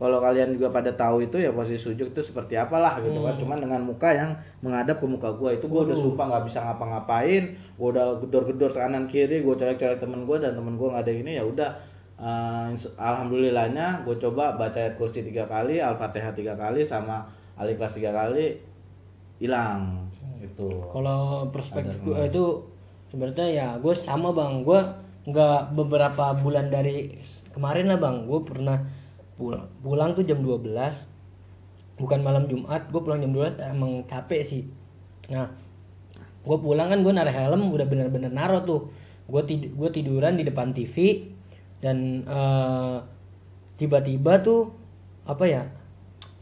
[0.00, 3.38] kalau kalian juga pada tahu itu ya posisi sujud itu seperti apalah gitu kan.
[3.38, 3.40] Hmm.
[3.44, 6.04] cuman dengan muka yang menghadap ke muka gue itu gue udah Waduh.
[6.10, 7.44] sumpah nggak bisa ngapa-ngapain.
[7.78, 11.32] Gue udah gedor-gedor kanan kiri gue colek-colek temen gue dan temen gue nggak ada ini
[11.38, 11.70] ya udah.
[12.70, 17.26] Ins- alhamdulillahnya gue coba baca ayat kursi tiga kali al-fatihah tiga kali sama
[17.58, 18.58] al-ikhlas tiga kali
[19.42, 20.06] hilang.
[20.42, 22.44] Itu Kalau perspektif gue itu
[23.10, 24.80] sebenarnya ya gue sama bang, gue
[25.30, 27.14] nggak beberapa bulan dari
[27.54, 28.78] kemarin lah bang, gue pernah
[29.42, 30.70] pulang, pulang tuh jam 12
[31.98, 34.62] bukan malam Jumat, gue pulang jam 12 emang capek sih.
[35.30, 35.50] Nah,
[36.42, 38.80] gue pulang kan gue naruh helm udah bener-bener naro tuh,
[39.26, 41.26] gue tid gue tiduran di depan TV
[41.82, 42.96] dan eh,
[43.78, 44.70] tiba-tiba tuh
[45.26, 45.62] apa ya?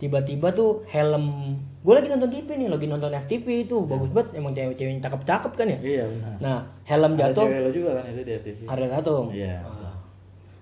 [0.00, 4.52] Tiba-tiba tuh helm gue lagi nonton TV nih, lagi nonton FTV itu bagus banget, emang
[4.56, 5.78] cewek-cewek yang cakep-cakep kan ya.
[5.80, 6.58] iya benar Nah,
[6.88, 9.28] helm Ada jatuh cewek lo juga kan itu di TV ada satu.
[9.32, 9.79] Iya.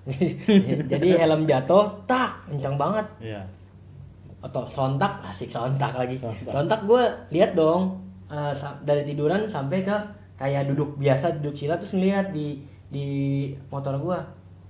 [0.92, 3.06] Jadi helm jatuh, tak, kencang banget.
[3.20, 3.42] iya
[4.40, 6.16] Atau sontak, asik sontak lagi.
[6.16, 6.52] Sontak.
[6.54, 7.02] Sontak gue
[7.34, 9.96] lihat dong sa- dari tiduran sampai ke
[10.38, 13.06] kayak duduk biasa duduk sila terus ngeliat di di
[13.68, 14.18] motor gue.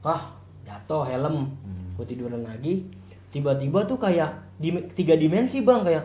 [0.02, 0.32] Ah,
[0.64, 1.52] jatuh helm.
[1.62, 1.94] Hmm.
[1.94, 2.88] Gue tiduran lagi.
[3.28, 6.04] Tiba-tiba tuh kayak di tiga dimensi bang kayak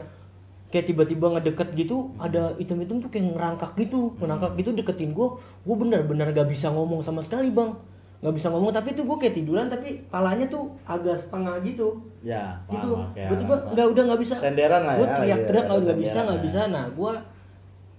[0.70, 5.76] kayak tiba-tiba ngedeket gitu ada item-item tuh kayak ngerangkak gitu ngerangkak gitu deketin gue gue
[5.78, 7.78] bener-bener gak bisa ngomong sama sekali bang
[8.24, 12.56] nggak bisa ngomong tapi tuh gue kayak tiduran tapi palanya tuh agak setengah gitu Ya,
[12.66, 13.72] gitu tiba-tiba paham.
[13.76, 16.44] nggak udah nggak bisa Senderan lah gue ya, teriak-teriak nggak ada nggak bisa nggak ya.
[16.48, 17.14] bisa nah gue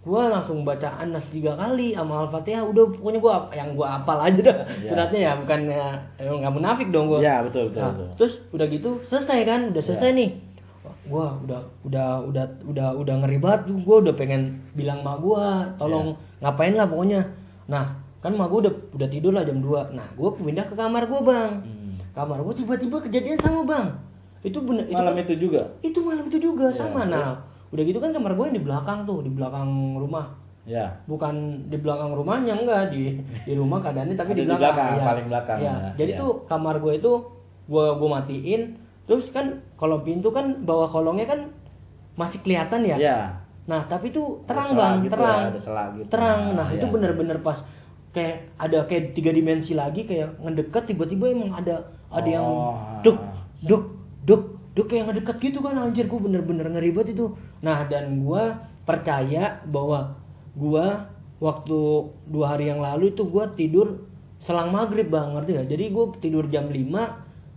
[0.03, 4.41] gue langsung baca anas tiga kali sama al-fatihah udah pokoknya gue yang gue apal aja
[4.43, 4.89] dah Ya.
[4.89, 5.87] suratnya ya bukan ya,
[6.19, 8.09] emang nggak munafik dong gue Ya, betul, betul, Nah, betul.
[8.17, 10.17] terus udah gitu selesai kan udah selesai Ya.
[10.17, 10.31] nih
[11.05, 15.69] gua udah udah udah udah udah ngeri banget tuh gua udah pengen bilang mak gua
[15.75, 16.43] tolong Ya.
[16.43, 17.21] ngapain lah pokoknya
[17.67, 17.93] nah
[18.25, 21.21] kan mak gua udah udah tidur lah jam 2 nah gua pindah ke kamar gua
[21.23, 21.95] bang Hmm.
[22.11, 23.87] kamar gua tiba-tiba kejadian sama bang
[24.41, 25.63] itu bener itu Malam kan- itu juga.
[25.81, 27.37] itu malam itu juga Ya, sama nah
[27.69, 30.33] udah gitu kan kamar gua yang di belakang tuh di belakang rumah
[30.65, 30.97] Ya.
[31.05, 31.35] bukan
[31.67, 35.05] di belakang rumahnya enggak di di rumah keadaannya tapi di di belakang, belakang, ya.
[35.05, 35.91] paling belakang, Ya, ya.
[35.95, 36.19] jadi Ya.
[36.19, 37.13] tuh kamar gue itu
[37.67, 38.63] gue gue matiin
[39.05, 41.53] terus kan kalau pintu kan bawah kolongnya kan
[42.15, 43.19] masih kelihatan ya Ya.
[43.65, 46.09] nah tapi tuh terang bang gitu terang ya, ada selah gitu.
[46.09, 46.91] terang nah Nah, itu ya.
[46.91, 47.61] bener-bener pas
[48.15, 52.75] kayak ada kayak tiga dimensi lagi kayak ngedeket tiba-tiba emang ada ada yang Oh.
[53.03, 53.19] duk
[53.61, 53.85] duk
[54.23, 58.43] duk duk kayak ngedekat gitu kan anjir gue bener-bener ngeri banget itu nah dan gue
[58.85, 60.15] percaya bahwa
[60.55, 60.87] gue
[61.39, 61.79] waktu
[62.25, 64.07] dua hari yang lalu itu gue tidur
[64.39, 66.87] selang maghrib bang ngerti gak jadi gue tidur jam 5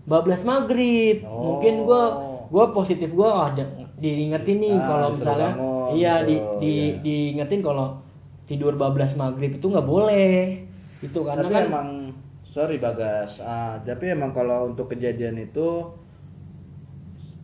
[0.05, 1.55] bablas maghrib Oh.
[1.55, 2.03] mungkin gue
[2.47, 6.87] gue positif gue ah da- diingetin nih Ah, kalau misalnya bangun iya di, di iya.
[6.99, 7.99] diingetin kalau
[8.47, 10.63] tidur bablas maghrib itu nggak boleh.
[11.03, 11.89] Itu karena tapi kan emang
[12.47, 15.93] sorry bagas ah, tapi emang kalau untuk kejadian itu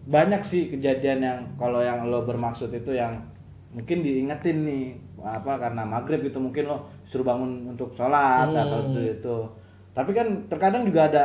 [0.04, 3.24] banyak sih kejadian yang kalau yang lo bermaksud itu yang
[3.72, 4.86] mungkin diingetin nih
[5.24, 8.64] apa karena maghrib itu mungkin lo suruh bangun untuk sholat Hmm.
[8.68, 9.38] atau itu itu.
[9.94, 11.24] Tapi kan terkadang juga ada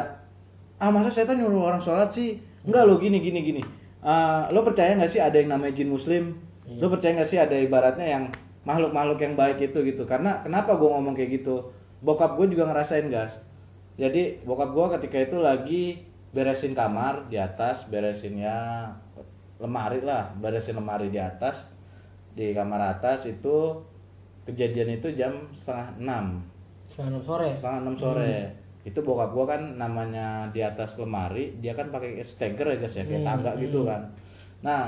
[0.79, 2.39] ah masa setan nyuruh orang sholat sih?
[2.63, 3.63] Enggak lo gini gini gini.
[3.99, 6.39] Ah, lo percaya nggak sih ada yang namanya jin muslim?
[6.69, 6.85] Iya.
[6.85, 8.25] lo percaya nggak sih ada ibaratnya yang
[8.69, 10.03] makhluk-makhluk yang baik itu gitu.
[10.05, 11.73] Karena kenapa gue ngomong kayak gitu?
[12.05, 13.33] Bokap gue juga ngerasain gas.
[13.99, 15.83] Jadi bokap gue ketika itu lagi
[16.37, 18.59] beresin kamar di atas beresin ya
[19.59, 21.67] lemari lah beresin lemari di atas
[22.37, 23.83] di kamar atas itu
[24.47, 26.27] kejadian itu jam setengah enam.
[26.91, 27.49] Setengah enam sore?
[27.59, 28.35] Setengah enam sore.
[28.87, 33.05] Itu bokap gua kan namanya di atas lemari dia kan pakai steger ya guys ya
[33.09, 33.89] kayak Hmm, tangga gitu hmm.
[33.89, 34.03] kan.
[34.63, 34.85] Nah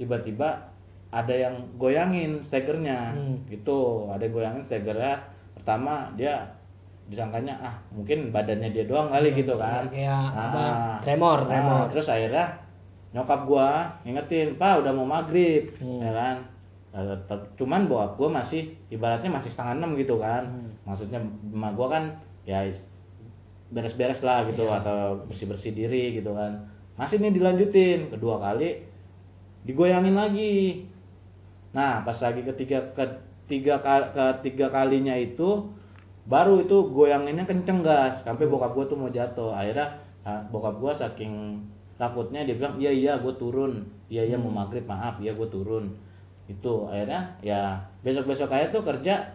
[0.00, 0.48] tiba-tiba
[1.08, 3.36] ada yang goyangin stegernya Hmm.
[3.48, 5.16] gitu ada yang goyangin stegernya
[5.56, 6.44] pertama dia
[7.08, 10.98] disangkanya ah mungkin badannya dia doang kali gitu kan kayak apa Ah.
[11.00, 12.44] tremor Nah, tremor terus akhirnya
[13.08, 13.68] nyokap gua
[14.04, 16.00] ngingetin pak udah mau maghrib Hmm.
[16.00, 16.36] ya kan
[16.88, 17.04] Nah,
[17.54, 20.68] cuman bokap gua masih ibaratnya masih setengah enam gitu kan Hmm.
[20.84, 22.04] maksudnya emak gua kan
[22.44, 22.68] ya
[23.68, 24.80] beres-beres lah gitu Iya.
[24.80, 28.84] atau bersih-bersih diri gitu kan masih nih dilanjutin kedua kali
[29.62, 30.84] digoyangin lagi
[31.72, 33.80] nah pas lagi ketiga ketiga
[34.12, 35.68] ketiga kalinya itu
[36.28, 38.20] baru itu goyanginnya kenceng gas.
[38.22, 39.56] Sampai bokap gua tuh mau jatuh.
[39.56, 41.64] Akhirnya ah, bokap gua saking
[41.98, 43.82] takutnya dia bilang iya iya gue turun.
[44.12, 45.18] Iya iya mau maghrib maaf.
[45.18, 45.96] Iya gue turun.
[46.46, 49.34] Itu akhirnya ya besok besok aja tuh kerja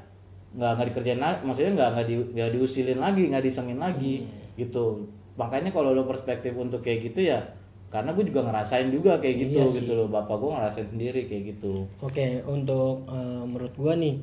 [0.53, 1.39] nggak nggak dikerjain lagi.
[1.43, 5.09] Maksudnya nggak nggak di, nggak diusilin lagi nggak disengin lagi gitu.
[5.33, 7.41] Makanya kalau lo perspektif untuk kayak gitu ya
[7.93, 9.77] karena gue juga ngerasain juga kayak gitu Iya sih.
[9.85, 14.17] gitu loh bapak gue ngerasain sendiri kayak gitu Oke, untuk eh, menurut gua nih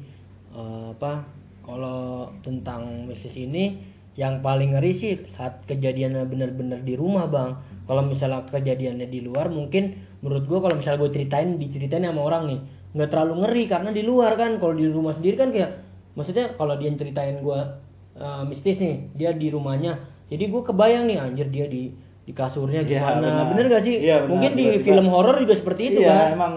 [0.51, 1.23] eh, apa
[1.63, 3.79] kalau tentang mistis ini
[4.19, 7.63] yang paling ngeri sih saat kejadiannya benar-benar di rumah, Bang.
[7.87, 12.43] Kalau misalnya kejadiannya di luar mungkin menurut gua kalau misalnya gue ceritain diceritain sama orang
[12.51, 12.61] nih,
[12.99, 15.79] nggak terlalu ngeri karena di luar kan kalau di rumah sendiri kan kayak
[16.19, 17.79] maksudnya kalau dia ceritain gua
[18.19, 19.95] eh, mistis nih, dia di rumahnya.
[20.27, 21.95] Jadi gua kebayang nih anjir dia di
[22.31, 23.19] di kasurnya Iya, gimana.
[23.21, 23.45] benar.
[23.51, 23.95] bener gak sih?
[23.99, 24.31] Iya, benar.
[24.31, 26.29] Mungkin di Tiba-tiba- film horor juga seperti itu iya, kan.
[26.33, 26.55] emang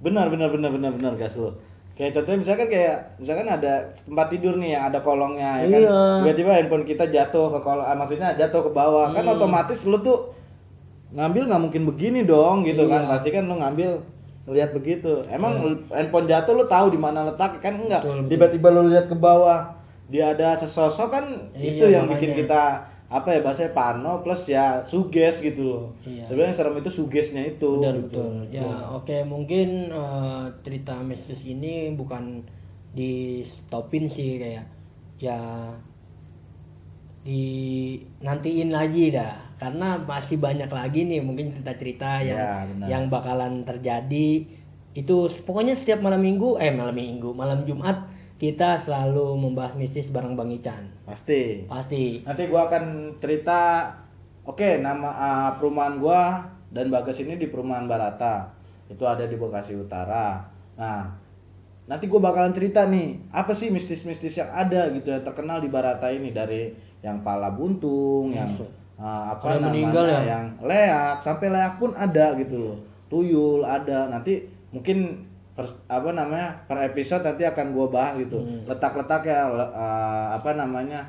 [0.00, 1.50] benar benar benar benar benar lo
[1.92, 6.00] kayak contohnya misalkan kayak misalkan ada tempat tidur nih yang ada kolongnya ya kan Iya.
[6.24, 9.36] tiba-tiba handphone kita jatuh ke kolong ah, maksudnya jatuh ke bawah kan Hmm.
[9.36, 10.32] otomatis lu tuh
[11.12, 13.10] ngambil nggak mungkin begini dong gitu kan Iya.
[13.12, 13.90] pasti kan lu ngambil
[14.48, 18.88] lihat begitu emang lu- handphone jatuh lu tahu di mana letaknya kan enggak tiba-tiba lu
[18.88, 19.76] lihat ke bawah
[20.08, 22.40] dia ada sesosok kan Iya, itu yang bikin makanya.
[22.40, 22.62] kita
[23.10, 26.30] apa ya bahasanya pano plus ya suges gitu loh Iya.
[26.30, 28.06] sebenarnya yang serem itu sugesnya itu Benar gitu.
[28.06, 28.32] betul.
[28.54, 32.46] Ya oke mungkin eh, cerita mistis ini bukan
[32.94, 34.64] di stopin sih kayak
[35.18, 35.38] ya
[37.20, 37.42] di
[38.24, 42.86] nantiin lagi dah karena masih banyak lagi nih mungkin cerita-cerita yang Ya, benar.
[42.88, 44.28] yang bakalan terjadi
[44.96, 48.08] itu pokoknya setiap malam minggu eh malam minggu malam Jumat
[48.40, 50.88] kita selalu membahas mistis bareng Bang Ican.
[51.04, 51.68] Pasti.
[51.68, 52.24] Pasti.
[52.24, 53.92] Nanti gua akan cerita
[54.48, 58.48] oke nama ah, perumahan gua dan Bagas ini di perumahan Barata.
[58.88, 60.48] Itu ada di Bekasi Utara.
[60.80, 61.20] Nah
[61.90, 66.08] nanti gue bakalan cerita nih apa sih mistis-mistis yang ada gitu yang terkenal di Barata
[66.08, 66.32] ini?
[66.32, 66.72] Dari
[67.04, 68.56] yang pala buntung, yang
[68.96, 70.20] uh, apa yang namanya, meninggal ya?
[70.24, 72.76] yang leak sampai leak pun ada gitu loh,
[73.12, 74.08] tuyul ada.
[74.08, 75.28] Nanti mungkin
[75.60, 78.64] per- apa namanya per episode nanti akan gue bahas gitu Hmm.
[78.64, 81.04] letak-letak ya le- uh, apa namanya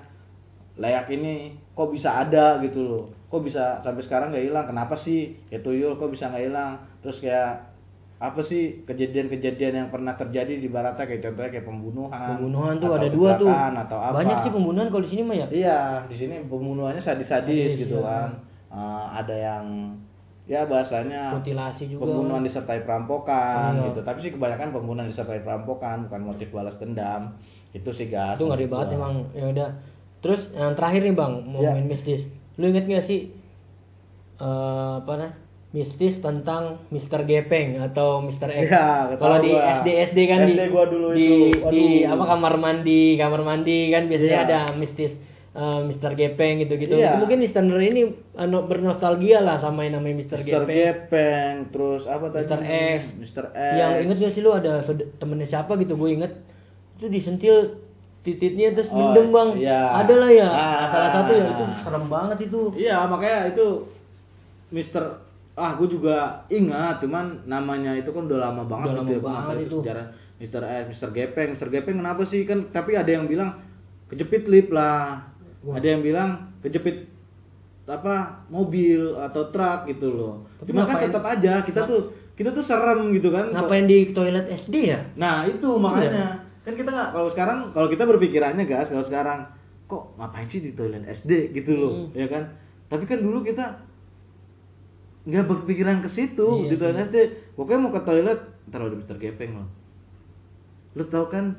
[0.73, 1.33] layak ini
[1.71, 5.95] kok bisa ada gitu loh kok bisa sampai sekarang nggak hilang kenapa sih ya tuyul
[5.95, 7.71] kok bisa nggak hilang terus kayak
[8.17, 13.09] apa sih kejadian-kejadian yang pernah terjadi di Barata kayak contohnya kayak pembunuhan Pembunuhan tuh ada
[13.09, 13.49] dua tuh.
[13.49, 15.47] atau apa Banyak sih pembunuhan kalau di sini mah ya.
[15.49, 18.05] iya di sini pembunuhannya sadis-sadis Sadis, gitu iya.
[18.05, 18.29] kan
[18.71, 19.65] Eh, ada yang
[20.51, 22.03] ya bahasanya Mutilasi juga.
[22.03, 23.83] pembunuhan disertai perampokan Iya.
[23.87, 27.31] gitu tapi sih kebanyakan pembunuhan disertai perampokan bukan motif balas dendam
[27.71, 28.97] itu sih gas Itu ngeri banget gua.
[28.99, 29.13] emang.
[29.31, 29.69] Ya udah.
[30.19, 31.71] Terus yang terakhir nih Bang, mau Ya.
[31.71, 32.27] main mistis.
[32.55, 33.31] Lu inget gak sih
[34.37, 35.31] eh apa nah?
[35.71, 37.23] Mistis tentang Mr.
[37.23, 38.51] Gepeng atau Mr.
[38.51, 38.67] X.
[38.67, 39.55] Iya, Kalau di.
[39.55, 41.63] SD SD kan di SD gua dulu di, itu.
[41.65, 44.45] di apa kamar mandi, kamar mandi kan biasanya Iya.
[44.45, 45.15] ada mistis
[45.51, 46.11] eh, Mr.
[46.13, 46.95] Gepeng gitu-gitu.
[46.95, 47.11] Iya.
[47.11, 48.01] Itu mungkin listener ini
[48.33, 50.37] anu, bernostalgia lah sama yang namanya Mr.
[50.37, 50.45] Mr.
[50.45, 50.67] Gepeng.
[50.69, 52.45] Gepeng, terus apa tadi?
[52.45, 52.61] Mr.
[52.61, 53.01] X.
[53.15, 53.45] Mr.
[53.49, 53.73] X.
[53.75, 54.71] Yang inget gak sih lu ada
[55.17, 56.31] temennya siapa gitu gue inget
[56.95, 57.55] itu disentil
[58.21, 59.97] titiknya terus Oh, mendem bang iya.
[59.97, 60.85] ada lah ya Ah.
[60.85, 63.65] salah satu ya itu serem banget itu Iya, makanya itu
[64.69, 65.03] Mr.
[65.51, 66.15] Ah, gue juga
[66.47, 69.77] ingat, cuman namanya itu kan udah lama banget Udah gitu lama ya, banget itu.
[69.81, 70.61] sejarah Mr.
[70.63, 71.09] X, Mr.
[71.11, 71.67] Gepeng, Mr.
[71.69, 72.65] Gepeng kenapa sih kan?
[72.67, 73.57] Tapi ada yang bilang
[74.07, 75.21] kejepit lip lah,
[75.61, 75.77] Wah.
[75.77, 77.05] ada yang bilang kejepit
[77.85, 80.33] apa mobil atau truk gitu loh.
[80.57, 82.01] Tapi Cuma kan tetap aja kita tuh
[82.33, 83.51] kita tuh serem gitu kan.
[83.51, 84.99] ngapain di toilet SD ya?
[85.13, 86.39] Nah itu makanya.
[86.61, 89.43] kan kita nggak kalau sekarang kalau kita berpikirannya gas kalau sekarang
[89.85, 92.15] kok ngapain sih di toilet SD gitu loh Hmm.
[92.15, 92.43] ya kan?
[92.87, 93.65] Tapi kan dulu kita
[95.21, 97.17] nggak berpikiran ke situ Iya di toilet SD
[97.53, 99.69] pokoknya mau ke toilet ntar ada Mister Gepeng loh.
[100.93, 101.53] Lu tau kan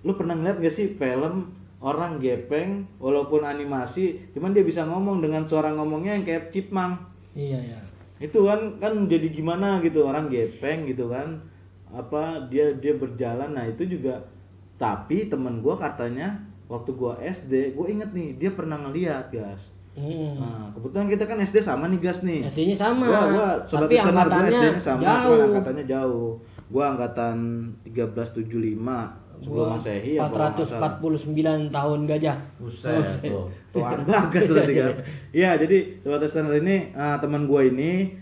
[0.00, 1.52] lu pernah ngeliat gak sih film
[1.84, 6.96] orang gepeng walaupun animasi cuman dia bisa ngomong dengan suara ngomongnya yang kayak chipmunk
[7.36, 7.84] iya ya
[8.22, 11.42] itu kan kan jadi gimana gitu orang gepeng gitu kan.
[11.94, 14.22] Apa dia dia berjalan nah itu juga.
[14.78, 19.74] Tapi temen gua katanya waktu gua SD gua inget nih dia pernah ngeliat gas.
[19.94, 20.42] Hmm.
[20.42, 22.50] nah kebetulan kita kan SD sama nih gas nih.
[22.50, 23.06] SD-nya sama.
[23.06, 25.30] Gua gua sobat tapi gua angkatannya SD-nya sama jauh.
[25.30, 26.30] gua angkatannya jauh.
[26.72, 27.36] Gua angkatan
[27.86, 30.96] 1375 sebelum masehi ya kalau nggak salah.
[30.96, 33.46] 449 tahun gajah Buset tuh.
[33.76, 34.92] Tuan bagas berarti kan.
[35.38, 38.16] Iya, jadi sobat listener ini ah, teman gua ini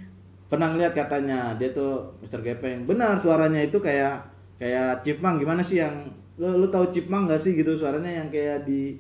[0.51, 2.43] pernah ngeliat katanya dia tuh Mr.
[2.43, 2.85] Gepeng.
[2.85, 4.27] Benar suaranya itu kayak
[4.61, 8.63] kayak Chipmunk gimana sih yang lu, lu tahu Chipmunk gak sih gitu suaranya yang kayak
[8.63, 8.95] di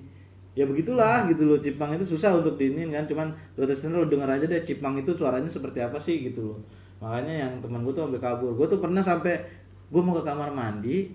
[0.52, 4.28] ya begitulah gitu loh Chipmunk itu susah untuk diinin kan cuman sobat listener lu denger
[4.28, 6.58] aja deh Chipmunk itu suaranya seperti apa sih gitu loh
[7.00, 9.34] makanya yang teman gua tuh sampai kabur gua tuh pernah sampai
[9.88, 11.08] gua mau ke kamar mandi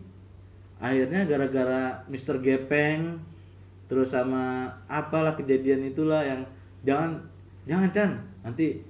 [0.77, 2.37] akhirnya gara-gara Mr.
[2.41, 3.17] Gepeng
[3.87, 6.43] terus sama apalah kejadian itulah yang
[6.83, 7.23] jangan
[7.65, 8.11] jangan Chan.
[8.43, 8.83] Nanti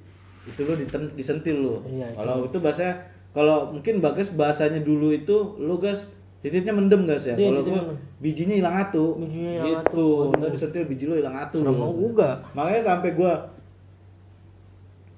[0.47, 0.73] itu lo
[1.15, 1.75] disentil lo.
[1.85, 6.09] Iya, kalau itu bahasa kalau mungkin bagas bahasanya dulu itu lo gas
[6.41, 7.37] titiknya mendem gas ya?
[7.37, 7.81] Iya, kalau gua
[8.19, 9.05] bijinya hilang atu.
[9.21, 10.07] Bijinya hilang gitu.
[10.33, 10.49] atu.
[10.51, 11.61] Disentil biji lo hilang atu.
[11.61, 12.29] Serem juga.
[12.57, 13.33] Makanya sampai gua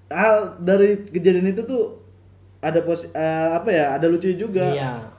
[0.10, 2.02] hal dari kejadian itu tuh
[2.60, 4.76] ada pos eh, apa ya ada lucu juga.
[4.76, 5.19] Iya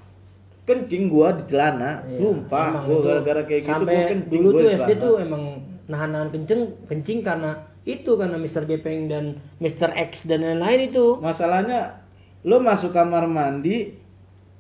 [0.71, 4.91] kencing gua di celana Iya, sumpah gua gara-gara kayak gitu gua kencing dulu tuh SD
[4.97, 5.43] tuh emang
[5.85, 7.51] nahan-nahan kencing kencing karena
[7.83, 8.63] itu karena Mr.
[8.65, 9.25] Gepeng dan
[9.59, 9.91] Mr.
[9.91, 12.07] X dan lain-lain itu masalahnya
[12.41, 13.99] lo masuk kamar mandi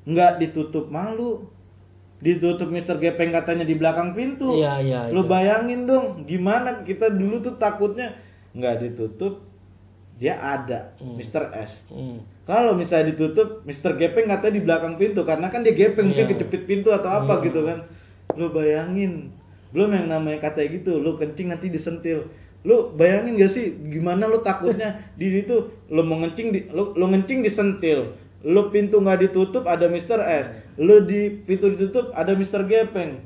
[0.03, 1.47] nggak ditutup malu
[2.19, 2.99] ditutup Mr.
[2.99, 5.31] Gepeng katanya di belakang pintu Iya, iya, lo itu.
[5.31, 8.13] bayangin dong gimana kita dulu tuh takutnya
[8.53, 9.47] nggak ditutup
[10.17, 11.17] dia ada Hmm.
[11.17, 11.49] Mr.
[11.55, 12.21] S Hmm.
[12.51, 13.95] Kalau misalnya ditutup Mr.
[13.95, 16.33] Gepeng katanya di belakang pintu karena kan dia gepeng mungkin Iya.
[16.35, 17.45] kejepit pintu atau apa Iya.
[17.47, 17.79] gitu kan
[18.35, 19.31] lo bayangin
[19.71, 22.27] belum yang namanya kata gitu lo kencing nanti disentil
[22.67, 27.07] lo bayangin gak sih gimana lo takutnya di itu lo mau ngencing di lo, lo
[27.07, 30.19] ngencing disentil lo pintu nggak ditutup ada Mr.
[30.19, 32.67] S lo di pintu ditutup ada Mr.
[32.67, 33.23] Gepeng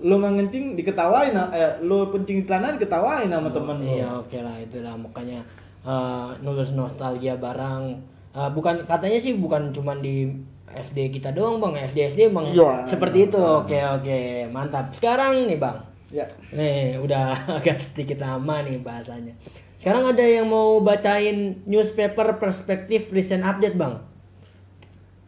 [0.00, 4.38] lo nggak ngencing diketawain eh, lo kencing di celana diketawain sama temen lo Iya oke
[4.38, 5.42] lah itulah makanya
[5.82, 7.98] eh, nulis nostalgia barang
[8.30, 10.30] Eh, bukan katanya sih bukan cuman di
[10.70, 11.82] SD kita doang bang.
[11.82, 12.86] SD SD emang Iya.
[12.86, 13.38] seperti itu.
[13.38, 14.46] Oke oke.
[14.54, 14.94] Mantap.
[14.94, 15.78] Sekarang nih bang.
[16.10, 16.26] Ya.
[16.50, 19.34] Nih udah agak sedikit lama nih bahasanya
[19.80, 23.96] sekarang ada yang mau bacain newspaper perspektif recent update bang?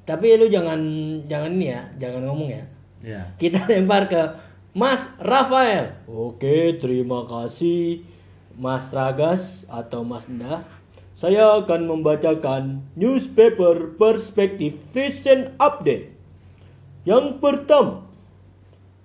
[0.05, 0.77] Tapi lu jangan
[1.25, 2.65] jangan ini ya jangan ngomong ya.
[3.01, 3.23] Ya.
[3.41, 4.21] Kita lempar ke
[4.77, 5.97] Mas Rafael.
[6.05, 8.05] Oke, terima kasih
[8.53, 10.69] Mas Ragas atau Mas Nda.
[11.23, 16.11] Saya akan membacakan newspaper perspektif recent update.
[17.07, 18.03] Yang pertama,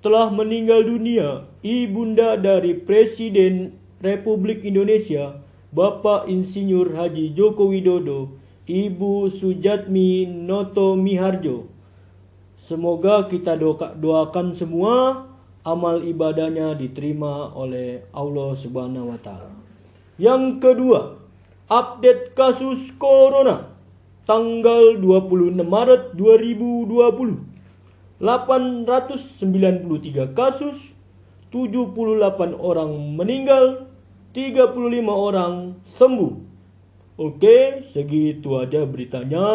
[0.01, 8.33] telah meninggal dunia ibunda dari Presiden Republik Indonesia Bapak Insinyur Haji Joko Widodo,
[8.65, 11.69] Ibu Sujatmi Noto Miharjo.
[12.65, 15.29] Semoga kita doa- doakan semua
[15.61, 19.53] amal ibadahnya diterima oleh Allah Subhanahu wa taala.
[20.17, 21.16] Yang kedua,
[21.67, 23.77] update kasus corona
[24.27, 27.47] tanggal 26 Maret 2020.
[28.17, 30.73] 893 kasus,
[31.53, 33.85] 78 orang meninggal,
[34.33, 34.73] 35
[35.05, 36.33] orang sembuh.
[37.17, 39.45] Oke, segitu aja beritanya.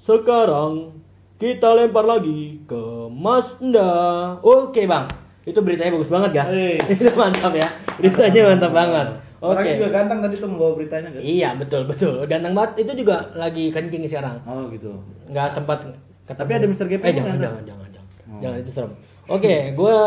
[0.00, 0.96] Sekarang
[1.36, 4.40] kita lempar lagi ke Mas Nda.
[4.40, 5.12] Oke, Bang.
[5.44, 6.44] Itu beritanya bagus banget ya.
[6.92, 7.68] Itu mantap ya.
[8.00, 9.27] Beritanya mantap banget.
[9.38, 9.70] Orang Oke.
[9.74, 11.20] juga ganteng tadi tuh membawa beritanya kan?
[11.20, 12.26] Iya, betul, betul.
[12.26, 12.82] Ganteng banget.
[12.82, 14.42] Itu juga lagi kencing sekarang.
[14.44, 14.98] Oh gitu.
[15.26, 15.78] Nggak sempat
[16.24, 16.38] ketemu.
[16.40, 16.86] Tapi ada Mr.
[16.88, 18.08] Gepeng Eh, jangan, jangan, jangan, jangan.
[18.28, 18.40] Oh.
[18.40, 18.92] Jangan itu serem.
[19.28, 19.98] Oke, gua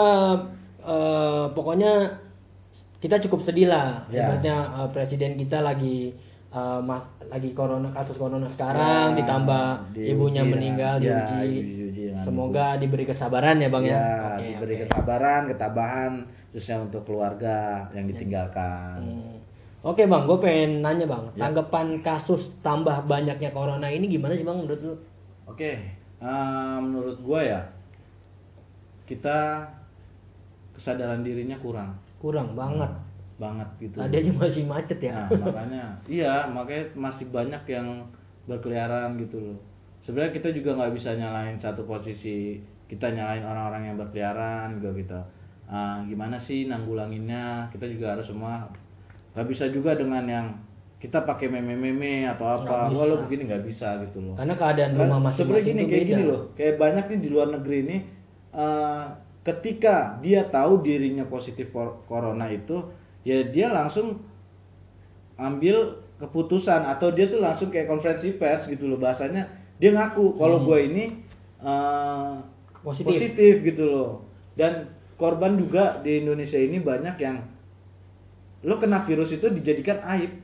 [0.81, 1.93] eh, pokoknya
[2.99, 4.03] kita cukup sedih lah.
[4.07, 4.27] Ya.
[4.27, 6.11] Ibaratnya eh, presiden kita lagi
[6.51, 9.65] eh, mas, lagi corona kasus corona sekarang Ya, ditambah
[9.95, 10.49] diuji ibunya ya.
[10.49, 11.79] meninggal Ya, diuji.
[12.21, 13.95] Semoga diberi kesabaran ya, Bang ya.
[13.95, 14.81] ya, Oke, diberi oke.
[14.85, 16.11] kesabaran, ketabahan,
[16.51, 18.99] khususnya untuk keluarga yang ditinggalkan.
[18.99, 19.39] Hmm.
[19.81, 21.47] Oke bang, gue pengen nanya bang, Ya.
[21.47, 24.93] tanggapan kasus tambah banyaknya corona ini gimana sih bang menurut lu?
[25.49, 25.73] Oke,
[26.21, 27.61] eh, menurut gua ya,
[29.03, 29.65] kita
[30.71, 32.91] kesadaran dirinya kurang Kurang banget.
[33.41, 33.97] banget gitu.
[33.97, 35.25] Tadi aja masih macet ya.
[35.25, 35.83] Nah, makanya
[36.21, 38.05] iya, makanya masih banyak yang
[38.45, 39.57] berkeliaran gitu loh.
[40.05, 45.19] Sebenarnya kita juga nggak bisa nyalain satu posisi, kita nyalain orang-orang yang berkeliaran juga kita.
[45.71, 47.71] Ah, gimana sih nanggulanginnya?
[47.71, 48.67] Kita juga harus semua
[49.31, 50.47] nggak bisa juga dengan yang
[50.99, 52.91] kita pakai meme-meme atau apa.
[52.91, 54.35] Wah lo begini nggak bisa gitu loh.
[54.35, 56.11] Karena keadaan rumah sebenarnya masing-masing gini kayak beda.
[56.11, 57.97] gini loh kayak banyak nih di luar negeri ini
[58.51, 59.03] eh,
[59.41, 61.71] ketika dia tahu dirinya positif
[62.05, 62.83] corona itu
[63.23, 64.19] ya dia langsung
[65.39, 69.49] ambil keputusan atau dia tuh langsung kayak konferensi pers gitu loh bahasanya
[69.81, 70.67] dia ngaku kalau Hmm.
[70.69, 71.05] gue ini
[71.63, 72.33] eh,
[72.81, 73.05] Positif.
[73.09, 74.09] positif gitu loh
[74.53, 74.89] dan
[75.21, 77.37] korban juga di Indonesia ini banyak yang
[78.61, 80.41] lo kena virus itu dijadikan aib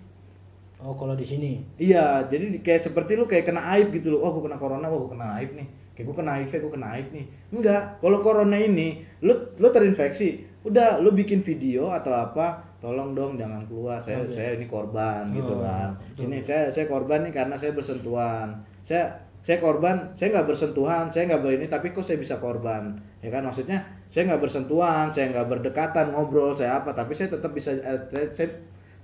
[0.77, 1.57] Oh kalau di sini.
[1.81, 4.21] Iya, jadi di- kayak seperti lu kayak kena aib gitu loh.
[4.21, 5.65] Oh, gue kena corona, oh, gue kena aib nih.
[5.97, 7.25] Kayak gue kena HIV, gue kena aib nih.
[7.49, 13.41] Enggak, kalau corona ini lu lu terinfeksi, udah lu bikin video atau apa, tolong dong
[13.41, 13.97] jangan keluar.
[14.05, 14.37] Saya Oke.
[14.37, 15.97] saya ini korban gitu Oh, kan.
[15.97, 16.29] betul.
[16.29, 18.61] Ini saya saya korban nih karena saya bersentuhan.
[18.85, 23.33] Saya saya korban, saya nggak bersentuhan, saya nggak berini, tapi kok saya bisa korban, ya
[23.33, 23.41] kan?
[23.41, 28.31] Maksudnya saya nggak bersentuhan, saya nggak berdekatan ngobrol, saya apa, tapi saya tetap bisa, eh,
[28.31, 28.49] saya,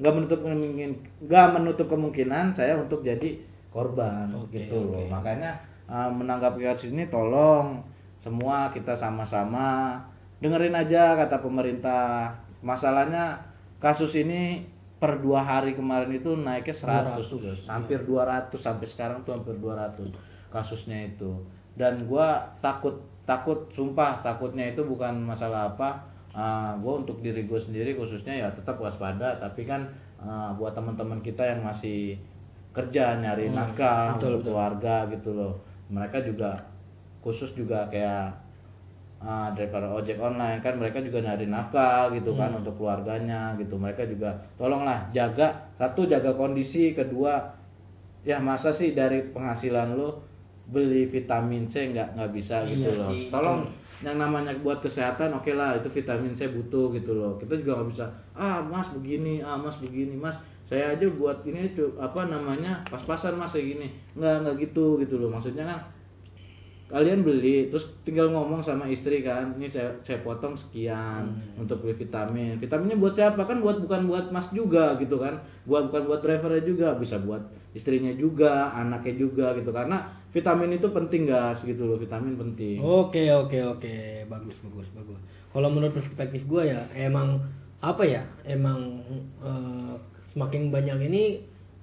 [0.01, 0.91] nggak menutup kemungkinan
[1.29, 3.37] nggak menutup kemungkinan saya untuk jadi
[3.69, 5.13] korban Oke, gitu loh oke.
[5.13, 7.81] makanya uh, menanggapi kasus ini tolong
[8.19, 10.01] semua kita sama-sama
[10.41, 12.33] dengerin aja kata pemerintah
[12.65, 13.37] masalahnya
[13.77, 14.65] kasus ini
[14.97, 17.67] per dua hari kemarin itu naiknya 100 tuh, 200.
[17.67, 20.09] hampir 200 sampai sekarang tuh hampir 200
[20.47, 21.43] kasusnya itu
[21.75, 25.99] dan gua takut takut sumpah takutnya itu bukan masalah apa.
[26.33, 29.85] Ah, gue untuk diri gue sendiri khususnya ya tetap waspada tapi kan
[30.17, 32.17] ah, buat teman-teman kita yang masih
[32.73, 34.45] kerja nyari Hmm, nafkah betul, untuk betul.
[34.49, 35.53] keluarga gitu loh.
[35.93, 36.57] Mereka juga
[37.21, 38.33] khusus juga kayak
[39.23, 42.59] ah, driver ojek online kan mereka juga nyari nafkah gitu kan Hmm.
[42.65, 43.77] untuk keluarganya gitu.
[43.77, 45.53] Mereka juga tolonglah jaga.
[45.77, 46.91] Satu jaga kondisi.
[46.91, 47.39] Kedua
[48.25, 50.17] ya masa sih dari penghasilan lo
[50.65, 53.09] beli vitamin C nggak nggak bisa gitu Iya loh.
[53.09, 53.27] sih.
[53.27, 53.59] tolong
[53.99, 57.35] yang namanya buat kesehatan oke lah itu vitamin C butuh gitu loh.
[57.35, 61.67] Kita juga nggak bisa ah mas begini ah mas begini mas saya aja buat ini
[61.95, 63.87] apa namanya pas-pasan mas kayak gini.
[64.13, 65.29] Nggak nggak gitu gitu loh.
[65.29, 65.79] Maksudnya kan
[66.85, 71.63] kalian beli terus tinggal ngomong sama istri kan ini saya saya potong sekian Hmm.
[71.63, 72.55] untuk beli vitamin.
[72.55, 73.39] Vitaminnya buat siapa?
[73.41, 75.33] Kan buat bukan buat mas juga gitu kan.
[75.63, 79.69] Buat bukan buat drivernya juga bisa buat istrinya juga anaknya juga gitu.
[79.69, 85.19] Karena vitamin itu penting guys gitu loh vitamin penting Oke oke oke bagus bagus bagus.
[85.53, 87.37] Kalau menurut perspektif gue ya emang
[87.79, 89.05] apa ya emang
[89.45, 89.93] eh,
[90.33, 91.23] semakin banyak ini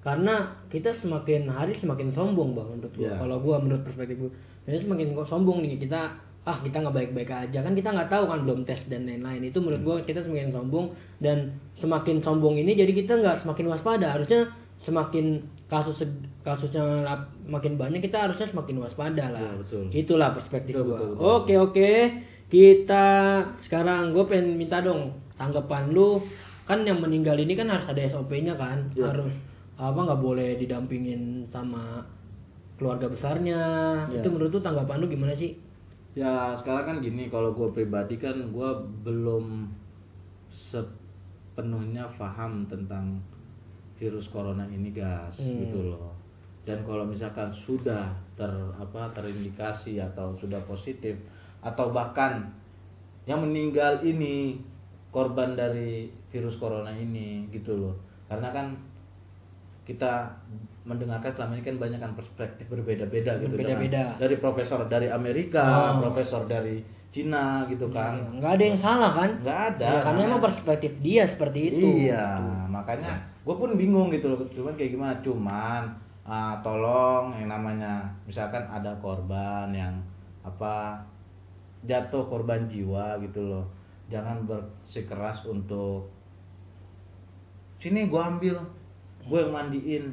[0.03, 3.07] karena kita semakin hari semakin sombong bang menurut gue.
[3.07, 3.21] Iya.
[3.21, 4.31] Kalau gue menurut perspektif gue,
[4.67, 6.11] ini semakin kok sombong nih kita
[6.41, 9.61] ah kita nggak baik-baik aja kan kita nggak tahu kan belum tes dan lain-lain itu
[9.61, 10.89] menurut gue kita semakin sombong
[11.21, 14.49] dan semakin sombong ini jadi kita nggak semakin waspada harusnya
[14.81, 16.03] semakin kasus
[16.43, 16.83] kasusnya
[17.47, 19.83] makin banyak kita harusnya semakin waspada lah Iya, betul.
[19.89, 21.23] itulah perspektif Betul, gua betul, betul.
[21.23, 21.91] oke oke
[22.51, 23.07] kita
[23.63, 26.19] sekarang gue pengen minta dong tanggapan lu
[26.67, 29.07] kan yang meninggal ini kan harus ada SOP-nya kan Iya.
[29.07, 29.31] harus
[29.79, 32.03] apa nggak boleh didampingin sama
[32.75, 33.63] keluarga besarnya
[34.11, 34.19] Iya.
[34.19, 35.55] itu menurut lu tanggapan lu gimana sih
[36.11, 38.69] Ya sekarang kan gini kalau gue pribadi kan gue
[39.01, 39.71] belum
[40.51, 43.15] sepenuhnya paham tentang
[44.01, 45.61] virus corona ini gas Hmm.
[45.61, 46.09] gitu loh.
[46.65, 51.13] Dan kalau misalkan sudah ter apa terindikasi atau sudah positif
[51.61, 52.49] atau bahkan
[53.23, 54.57] yang meninggal ini
[55.13, 57.93] korban dari virus corona ini gitu loh.
[58.25, 58.73] Karena kan
[59.83, 60.29] kita
[60.81, 64.17] mendengarkan selama ini kan banyak kan perspektif berbeda-beda gitu Berbeda-beda.
[64.17, 65.61] dengan- dari profesor dari Amerika,
[65.93, 66.01] Oh.
[66.01, 66.81] profesor dari
[67.11, 68.15] Cina gitu kan.
[68.39, 69.87] nggak ada yang salah kan Nggak ada.
[69.87, 72.39] Ya, karena emang perspektif dia seperti itu Iya,
[72.71, 74.39] makanya gue pun bingung gitu loh.
[74.47, 75.13] Cuman kayak gimana?
[75.19, 75.83] Cuman
[76.23, 79.91] ah, tolong yang namanya misalkan ada korban yang
[80.41, 80.95] apa
[81.83, 83.65] jatuh korban jiwa gitu loh.
[84.07, 86.07] Jangan bersikeras untuk
[87.81, 88.55] sini gue ambil,
[89.25, 90.05] gue yang mandiin,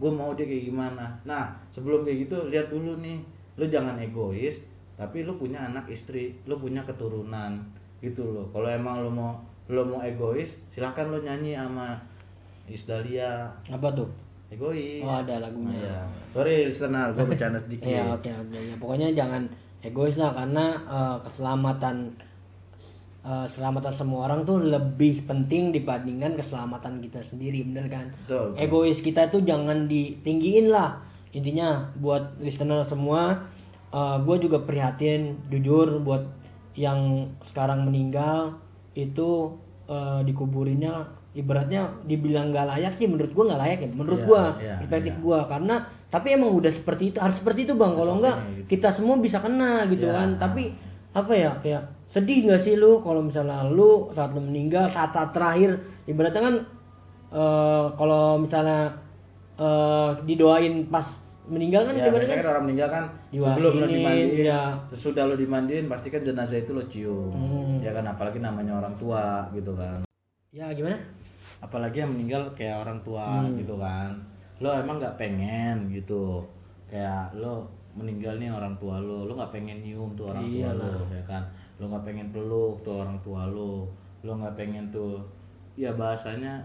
[0.00, 1.14] gue mau dia kayak gimana.
[1.22, 3.20] Nah sebelum kayak gitu lihat dulu nih,
[3.60, 4.56] lu jangan egois,
[5.00, 7.56] tapi lu punya anak istri, lu punya keturunan
[8.04, 8.44] gitu loh.
[8.52, 9.40] Kalau emang lu mau
[9.72, 11.96] lu mau egois, silahkan lu nyanyi sama
[12.68, 14.12] Isdalia apa tuh
[14.52, 15.00] egois.
[15.00, 16.00] oh ada lagunya Nah, ya.
[16.36, 17.88] Sorry listener, gue bercanda sedikit.
[17.88, 19.42] Iya oke oke ya, pokoknya jangan
[19.80, 21.96] egois lah karena eh, keselamatan
[23.24, 28.52] eh, keselamatan semua orang tuh lebih penting dibandingkan keselamatan kita sendiri bener kan Betul.
[28.60, 33.38] egois kita tuh jangan ditinggiin lah intinya buat listener semua
[34.22, 36.22] gue juga prihatin jujur buat
[36.78, 38.54] yang sekarang meninggal
[38.94, 39.58] itu
[39.90, 44.42] eh, dikuburinnya ibaratnya dibilang nggak layak sih menurut gue nggak layak ya menurut Iya, gue
[44.66, 45.22] iya, perspektif iya.
[45.22, 45.74] gue karena
[46.10, 48.66] tapi emang udah seperti itu harus seperti itu bang kalau gitu.
[48.66, 50.14] kita semua bisa kena gitu Iya.
[50.18, 50.74] kan tapi
[51.10, 55.30] apa ya kayak sedih nggak sih lu kalau misalnya lu saat lu meninggal saat saat
[55.30, 55.78] terakhir
[56.10, 56.54] ibaratnya kan
[57.30, 58.98] eh, kalau misalnya
[59.54, 61.06] eh, didoain pas
[61.50, 64.62] meninggal kan ya, gimana kan kan orang meninggal kan Diwasinin, sebelum lo dimandiin, ya.
[64.88, 67.82] sesudah lo dimandiin pasti kan jenazah itu lo cium, Hmm.
[67.82, 70.06] ya kan apalagi namanya orang tua gitu kan,
[70.50, 70.96] ya gimana
[71.58, 73.58] apalagi yang meninggal kayak orang tua Hmm.
[73.58, 74.14] gitu kan,
[74.58, 76.46] lo emang nggak pengen gitu,
[76.86, 80.94] kayak lo meninggal nih orang tua lo, lo nggak pengen nyium tuh orang tua Iyalah.
[80.94, 81.42] lo, ya kan,
[81.76, 83.90] lo nggak pengen peluk tuh orang tua lo,
[84.22, 85.18] lo nggak pengen tuh,
[85.74, 86.62] ya bahasanya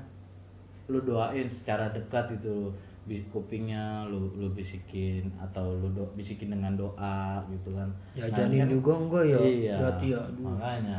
[0.86, 2.70] lu doain secara dekat itu
[3.06, 8.34] bis kupingnya lu lu bisikin atau lu do, bisikin dengan doa gitu kan Ya, Nah,
[8.36, 9.40] janin kan- juga enggak ya?
[9.40, 10.44] iya Berarti ya, aduh.
[10.44, 10.98] makanya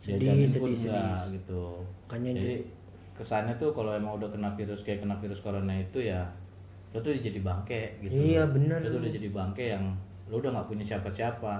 [0.00, 0.86] janin sedih, pun sedih.
[0.86, 1.62] enggak gitu
[2.06, 2.54] Makanya jadi
[3.12, 6.22] kesannya tuh kalau emang udah kena virus kayak kena virus corona itu ya
[6.90, 8.78] lu tuh jadi bangke gitu Iya, bener.
[8.80, 9.84] lu tuh udah jadi bangke yang
[10.26, 11.52] lu udah nggak punya siapa-siapa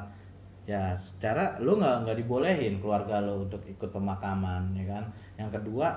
[0.63, 5.05] ya secara lu nggak nggak dibolehin keluarga lu untuk ikut pemakaman ya kan
[5.35, 5.91] yang kedua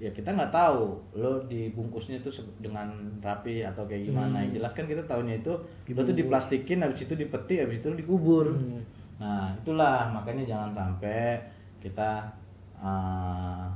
[0.00, 2.88] ya kita nggak tahu lo dibungkusnya itu dengan
[3.20, 4.42] rapi atau kayak gimana Hmm.
[4.48, 6.16] yang jelas kan kita tahunya itu lo tuh Dibungkus.
[6.16, 8.80] diplastikin habis itu dipeti habis itu dikubur Hmm.
[9.20, 11.36] nah itulah makanya jangan sampai
[11.84, 12.32] kita
[12.80, 13.68] uh,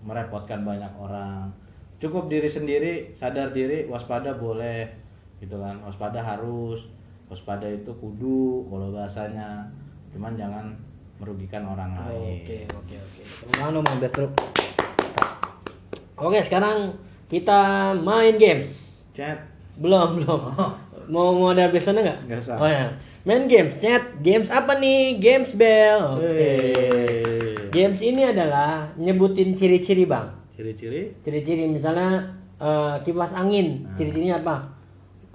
[0.00, 1.52] merepotkan banyak orang
[2.00, 4.88] cukup diri sendiri sadar diri waspada boleh
[5.40, 6.88] gitu kan waspada harus
[7.28, 9.68] waspada itu kudu kalau bahasanya
[10.16, 10.64] cuman jangan
[11.20, 13.22] merugikan orang lain Oke, oke, oke.
[13.56, 14.32] Bang Bertruk.
[16.16, 16.96] Oke, sekarang
[17.28, 18.88] kita main games.
[19.12, 19.36] chat
[19.76, 20.40] Belum, belum.
[21.12, 22.18] Mau mau ada biasanya nggak?
[22.24, 22.56] Nggak usah.
[22.56, 22.88] Oh ya.
[23.28, 24.16] Main games, chat.
[24.24, 25.20] Games apa nih?
[25.20, 26.16] Games bell.
[26.16, 26.24] Oke.
[26.24, 27.52] Hey.
[27.68, 30.32] Games ini adalah nyebutin ciri-ciri, Bang.
[30.56, 33.92] ciri-ciri Ciri-ciri misalnya eh, kipas angin, Nah.
[34.00, 34.56] ciri-cirinya apa?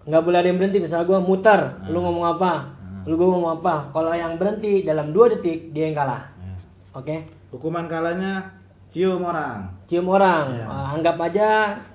[0.09, 0.81] Nggak boleh ada yang berhenti.
[0.81, 1.61] Misalnya gua muter,
[1.93, 2.09] lu Nah.
[2.09, 2.51] ngomong apa?
[2.73, 3.05] Nah.
[3.05, 3.93] Lu gua ngomong apa?
[3.93, 6.25] Kalau yang berhenti dalam dua detik dia yang kalah.
[6.41, 6.57] Nah,
[6.97, 7.21] Oke?
[7.53, 8.49] hukuman kalanya
[8.91, 9.57] cium orang.
[9.87, 10.45] Cium orang.
[10.53, 10.65] Iya.
[10.67, 11.47] Ah, anggap aja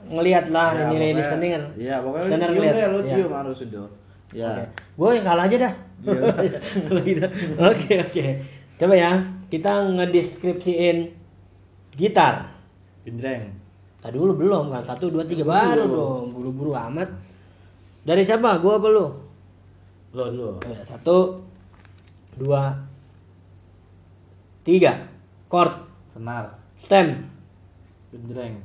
[0.07, 2.73] ngelihat lah Ya, ini pokoknya- listening iya pokoknya cium ngeliat.
[2.73, 3.11] deh lo Iya.
[3.13, 3.83] cium harus itu
[4.35, 5.75] ya gue yang kalah aja dah.
[6.03, 6.59] Iya.
[7.07, 7.27] Gitu.
[7.57, 8.25] oke oke.
[8.77, 9.13] Coba ya
[9.47, 10.99] kita ngedeskripsiin
[11.93, 12.53] gitar.
[13.05, 13.55] Gendreng
[13.97, 14.83] tadi dulu belum kan?
[14.83, 15.53] Satu dua tiga Buru.
[15.53, 16.25] baru dong.
[16.33, 17.09] Buru-buru amat.
[18.03, 18.59] Dari siapa?
[18.59, 19.07] Gua apa lu?
[20.13, 21.43] Lo lo Ya, satu
[22.35, 22.77] dua
[24.63, 25.07] tiga.
[25.47, 25.87] Chord.
[26.11, 27.26] Senar stem
[28.14, 28.62] Gendreng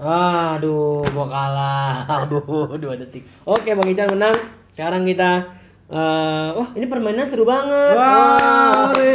[0.00, 2.08] Aduh, gua kalah.
[2.24, 3.20] Aduh, dua detik.
[3.44, 4.32] Oke, Bang Ican menang.
[4.72, 5.60] Sekarang kita
[5.92, 8.00] eh wah, ini permainan seru banget.
[8.00, 9.12] Ore.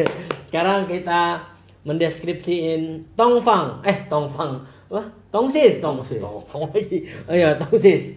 [0.48, 1.52] Sekarang kita
[1.84, 3.84] mendeskripsiin tongfang.
[3.84, 4.64] Eh, tongfang.
[4.88, 6.16] Wah, tongsis, tongsis.
[6.16, 6.48] Tongsis.
[6.48, 6.98] Tongfang lagi.
[7.28, 8.16] Oh iya, tongsis.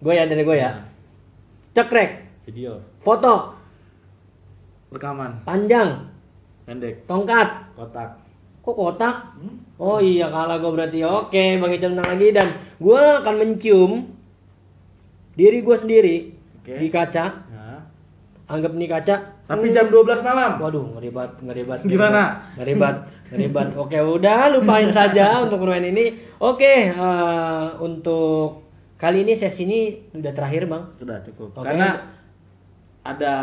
[0.00, 0.80] Gue ya dari gue ya.
[1.76, 3.52] Cekrek, video foto,
[4.88, 6.08] rekaman panjang,
[6.64, 7.68] pendek tongkat.
[7.76, 8.27] kotak
[8.68, 9.32] Kok kotak?
[9.40, 9.64] Hmm?
[9.80, 13.92] Oh iya kalah gue berarti oke Bang Ican menang lagi dan gue akan mencium
[15.38, 16.16] diri gue sendiri
[16.60, 16.76] Oke.
[16.76, 17.68] di kaca ya
[18.48, 19.16] anggap nih kaca.
[19.48, 20.60] Tapi jam 12 malam.
[20.60, 21.84] Waduh, ngeri banget, ngeri banget.
[21.88, 22.22] Gimana?
[22.56, 22.98] Ngeri banget,
[23.32, 23.72] ngeri banget.
[23.76, 26.16] Oke, udah lupain saja untuk bermain ini.
[26.40, 28.68] Oke, eh, untuk
[29.00, 29.80] kali ini sesi ini
[30.16, 30.96] udah terakhir, Bang.
[30.96, 31.56] Sudah cukup.
[31.60, 31.64] Oke.
[31.64, 32.08] Karena
[33.04, 33.34] ada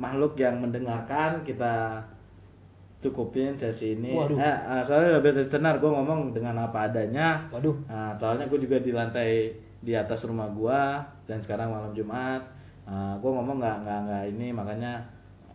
[0.00, 2.04] makhluk yang mendengarkan kita
[3.04, 4.12] cukupin sesi ini.
[4.12, 4.34] Waduh.
[4.34, 7.44] Eh, eh, soalnya lebih senar gue ngomong dengan apa adanya.
[7.48, 7.76] Waduh.
[7.84, 12.40] Nah, soalnya gue juga di lantai di atas rumah gua dan sekarang malam Jumat.
[12.84, 14.92] Nah, gue ngomong nggak nggak nggak ini makanya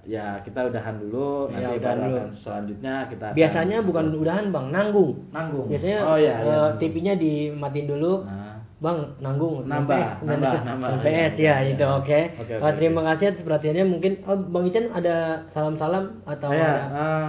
[0.02, 2.16] ya kita udahan dulu Ya, nanti udahan dulu.
[2.16, 5.12] akan selanjutnya kita akan- Biasanya bukan udahan, Bang, nanggung.
[5.30, 5.68] nanggung.
[5.68, 6.78] Biasanya oh iya, iya, nanggung.
[6.80, 8.14] TV-nya dimatiin dulu.
[8.24, 8.49] Nah,
[8.80, 10.90] Bang, nanggung Nambah, PS, nambah, nambah.
[11.04, 11.92] PS ya, Iya, itu iya.
[11.94, 12.20] oke.
[12.40, 13.08] Oke, Eh, oke, terima oke.
[13.12, 13.86] kasih atas perhatiannya.
[13.86, 15.16] Mungkin oh, Bang Ican ada
[15.52, 17.28] salam-salam atau ya, ada eh,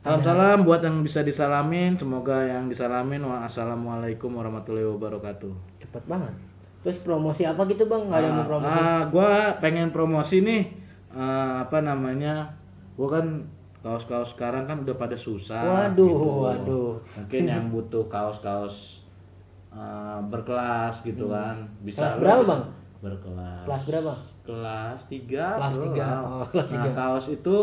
[0.00, 3.24] salam-salam buat yang bisa disalamin, semoga yang disalamin.
[3.24, 5.52] Wassalamualaikum warahmatullahi wabarakatuh.
[5.80, 6.36] cepet banget.
[6.80, 8.08] Terus promosi apa gitu, Bang?
[8.08, 8.76] Nggak ada yang mau promosi.
[8.78, 10.62] Ah, gua pengen promosi nih
[11.10, 12.44] eh, apa namanya?
[12.92, 13.26] Gua kan
[13.80, 15.64] kaos-kaos sekarang kan udah pada susah.
[15.64, 16.28] Waduh, gitu.
[16.44, 16.90] waduh.
[17.16, 18.99] Mungkin yang butuh kaos-kaos
[19.70, 21.68] eh, berkelas gitu kan.
[21.80, 22.62] Bisa Kelas berapa, Bang?
[23.00, 23.64] Berkelas.
[23.64, 24.12] Kelas berapa?
[24.40, 25.30] Kelas 3.
[25.30, 26.08] Kelas tiga.
[26.20, 26.90] Oh, kelas nah, tiga.
[26.92, 27.56] kaos itu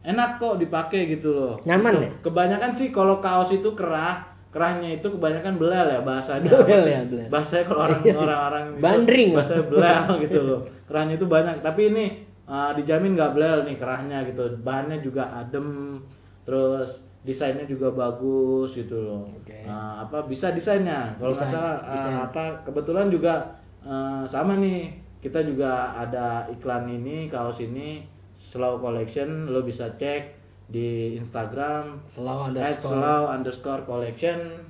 [0.00, 1.54] enak kok dipakai gitu loh.
[1.64, 2.10] Nyaman ya?
[2.20, 4.20] Kebanyakan sih kalau kaos itu kerah,
[4.50, 6.50] kerahnya itu kebanyakan belel ya bahasanya.
[6.60, 7.28] Bahasa- ya, belel.
[7.28, 9.28] Bahasanya kalau orang orang-orang itu Bandring.
[9.32, 10.60] bahasa belel gitu loh.
[10.86, 12.04] Kerahnya itu banyak, tapi ini
[12.44, 14.42] uh, dijamin nggak belel nih kerahnya gitu.
[14.60, 15.98] Bahannya juga adem,
[16.44, 19.28] terus desainnya juga bagus gitu loh.
[19.40, 19.64] Oke.
[19.68, 21.12] Uh, apa bisa desainnya?
[21.20, 23.34] Kalau nggak Desain, salah uh, apa kebetulan juga
[23.84, 24.88] uh, sama nih
[25.20, 28.08] kita juga ada iklan ini kaos ini
[28.40, 30.32] slow collection lo bisa cek
[30.72, 32.80] di Instagram at underscore.
[32.80, 34.64] slow underscore collection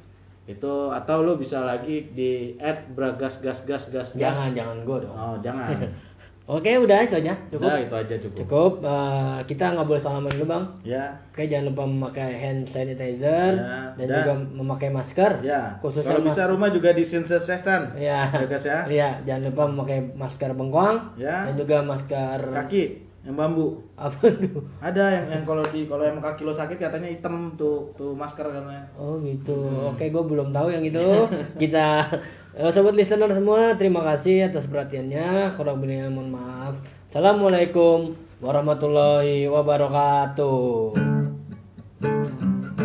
[0.51, 4.99] itu atau lo bisa lagi di at bragas gas gas gas gas Jangan, jangan gue
[5.07, 5.15] dong.
[5.15, 5.79] oh jangan
[6.51, 7.39] Oke, udah itu aja.
[7.47, 7.63] Cukup.
[7.63, 8.73] Udah, itu aja cukup, Cukup.
[8.83, 10.65] Eh, kita nggak boleh salaman dulu, Bang.
[10.83, 15.33] ya Oke, jangan lupa memakai hand sanitizer Ya, dan dan- juga memakai masker.
[15.41, 18.27] ya Khususnya kalau bisa rumah juga disinfektan Ya.
[18.29, 21.47] ya guys ya Iya, jangan lupa memakai masker bengkoang Ya.
[21.47, 22.85] dan juga masker kaki
[23.21, 24.65] yang bambu apa tuh?
[24.81, 28.43] ada yang yang kalau di kalau emang kaki lo sakit katanya hitam tuh tuh masker
[28.43, 29.55] katanya Oh gitu.
[29.55, 29.93] Hmm.
[29.93, 31.05] Oke, gue belum tahu yang itu.
[31.63, 32.09] Kita
[32.51, 35.55] Eh, sobat listener semua, terima kasih atas perhatiannya.
[35.55, 36.75] Kurang lebihnya mohon maaf.
[37.09, 40.99] Assalamualaikum warahmatullahi wabarakatuh.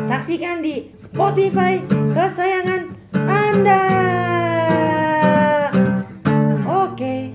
[0.06, 1.82] Saksikan di Spotify
[2.14, 2.94] kesayangan
[3.26, 3.84] Anda.
[6.70, 7.35] Oke.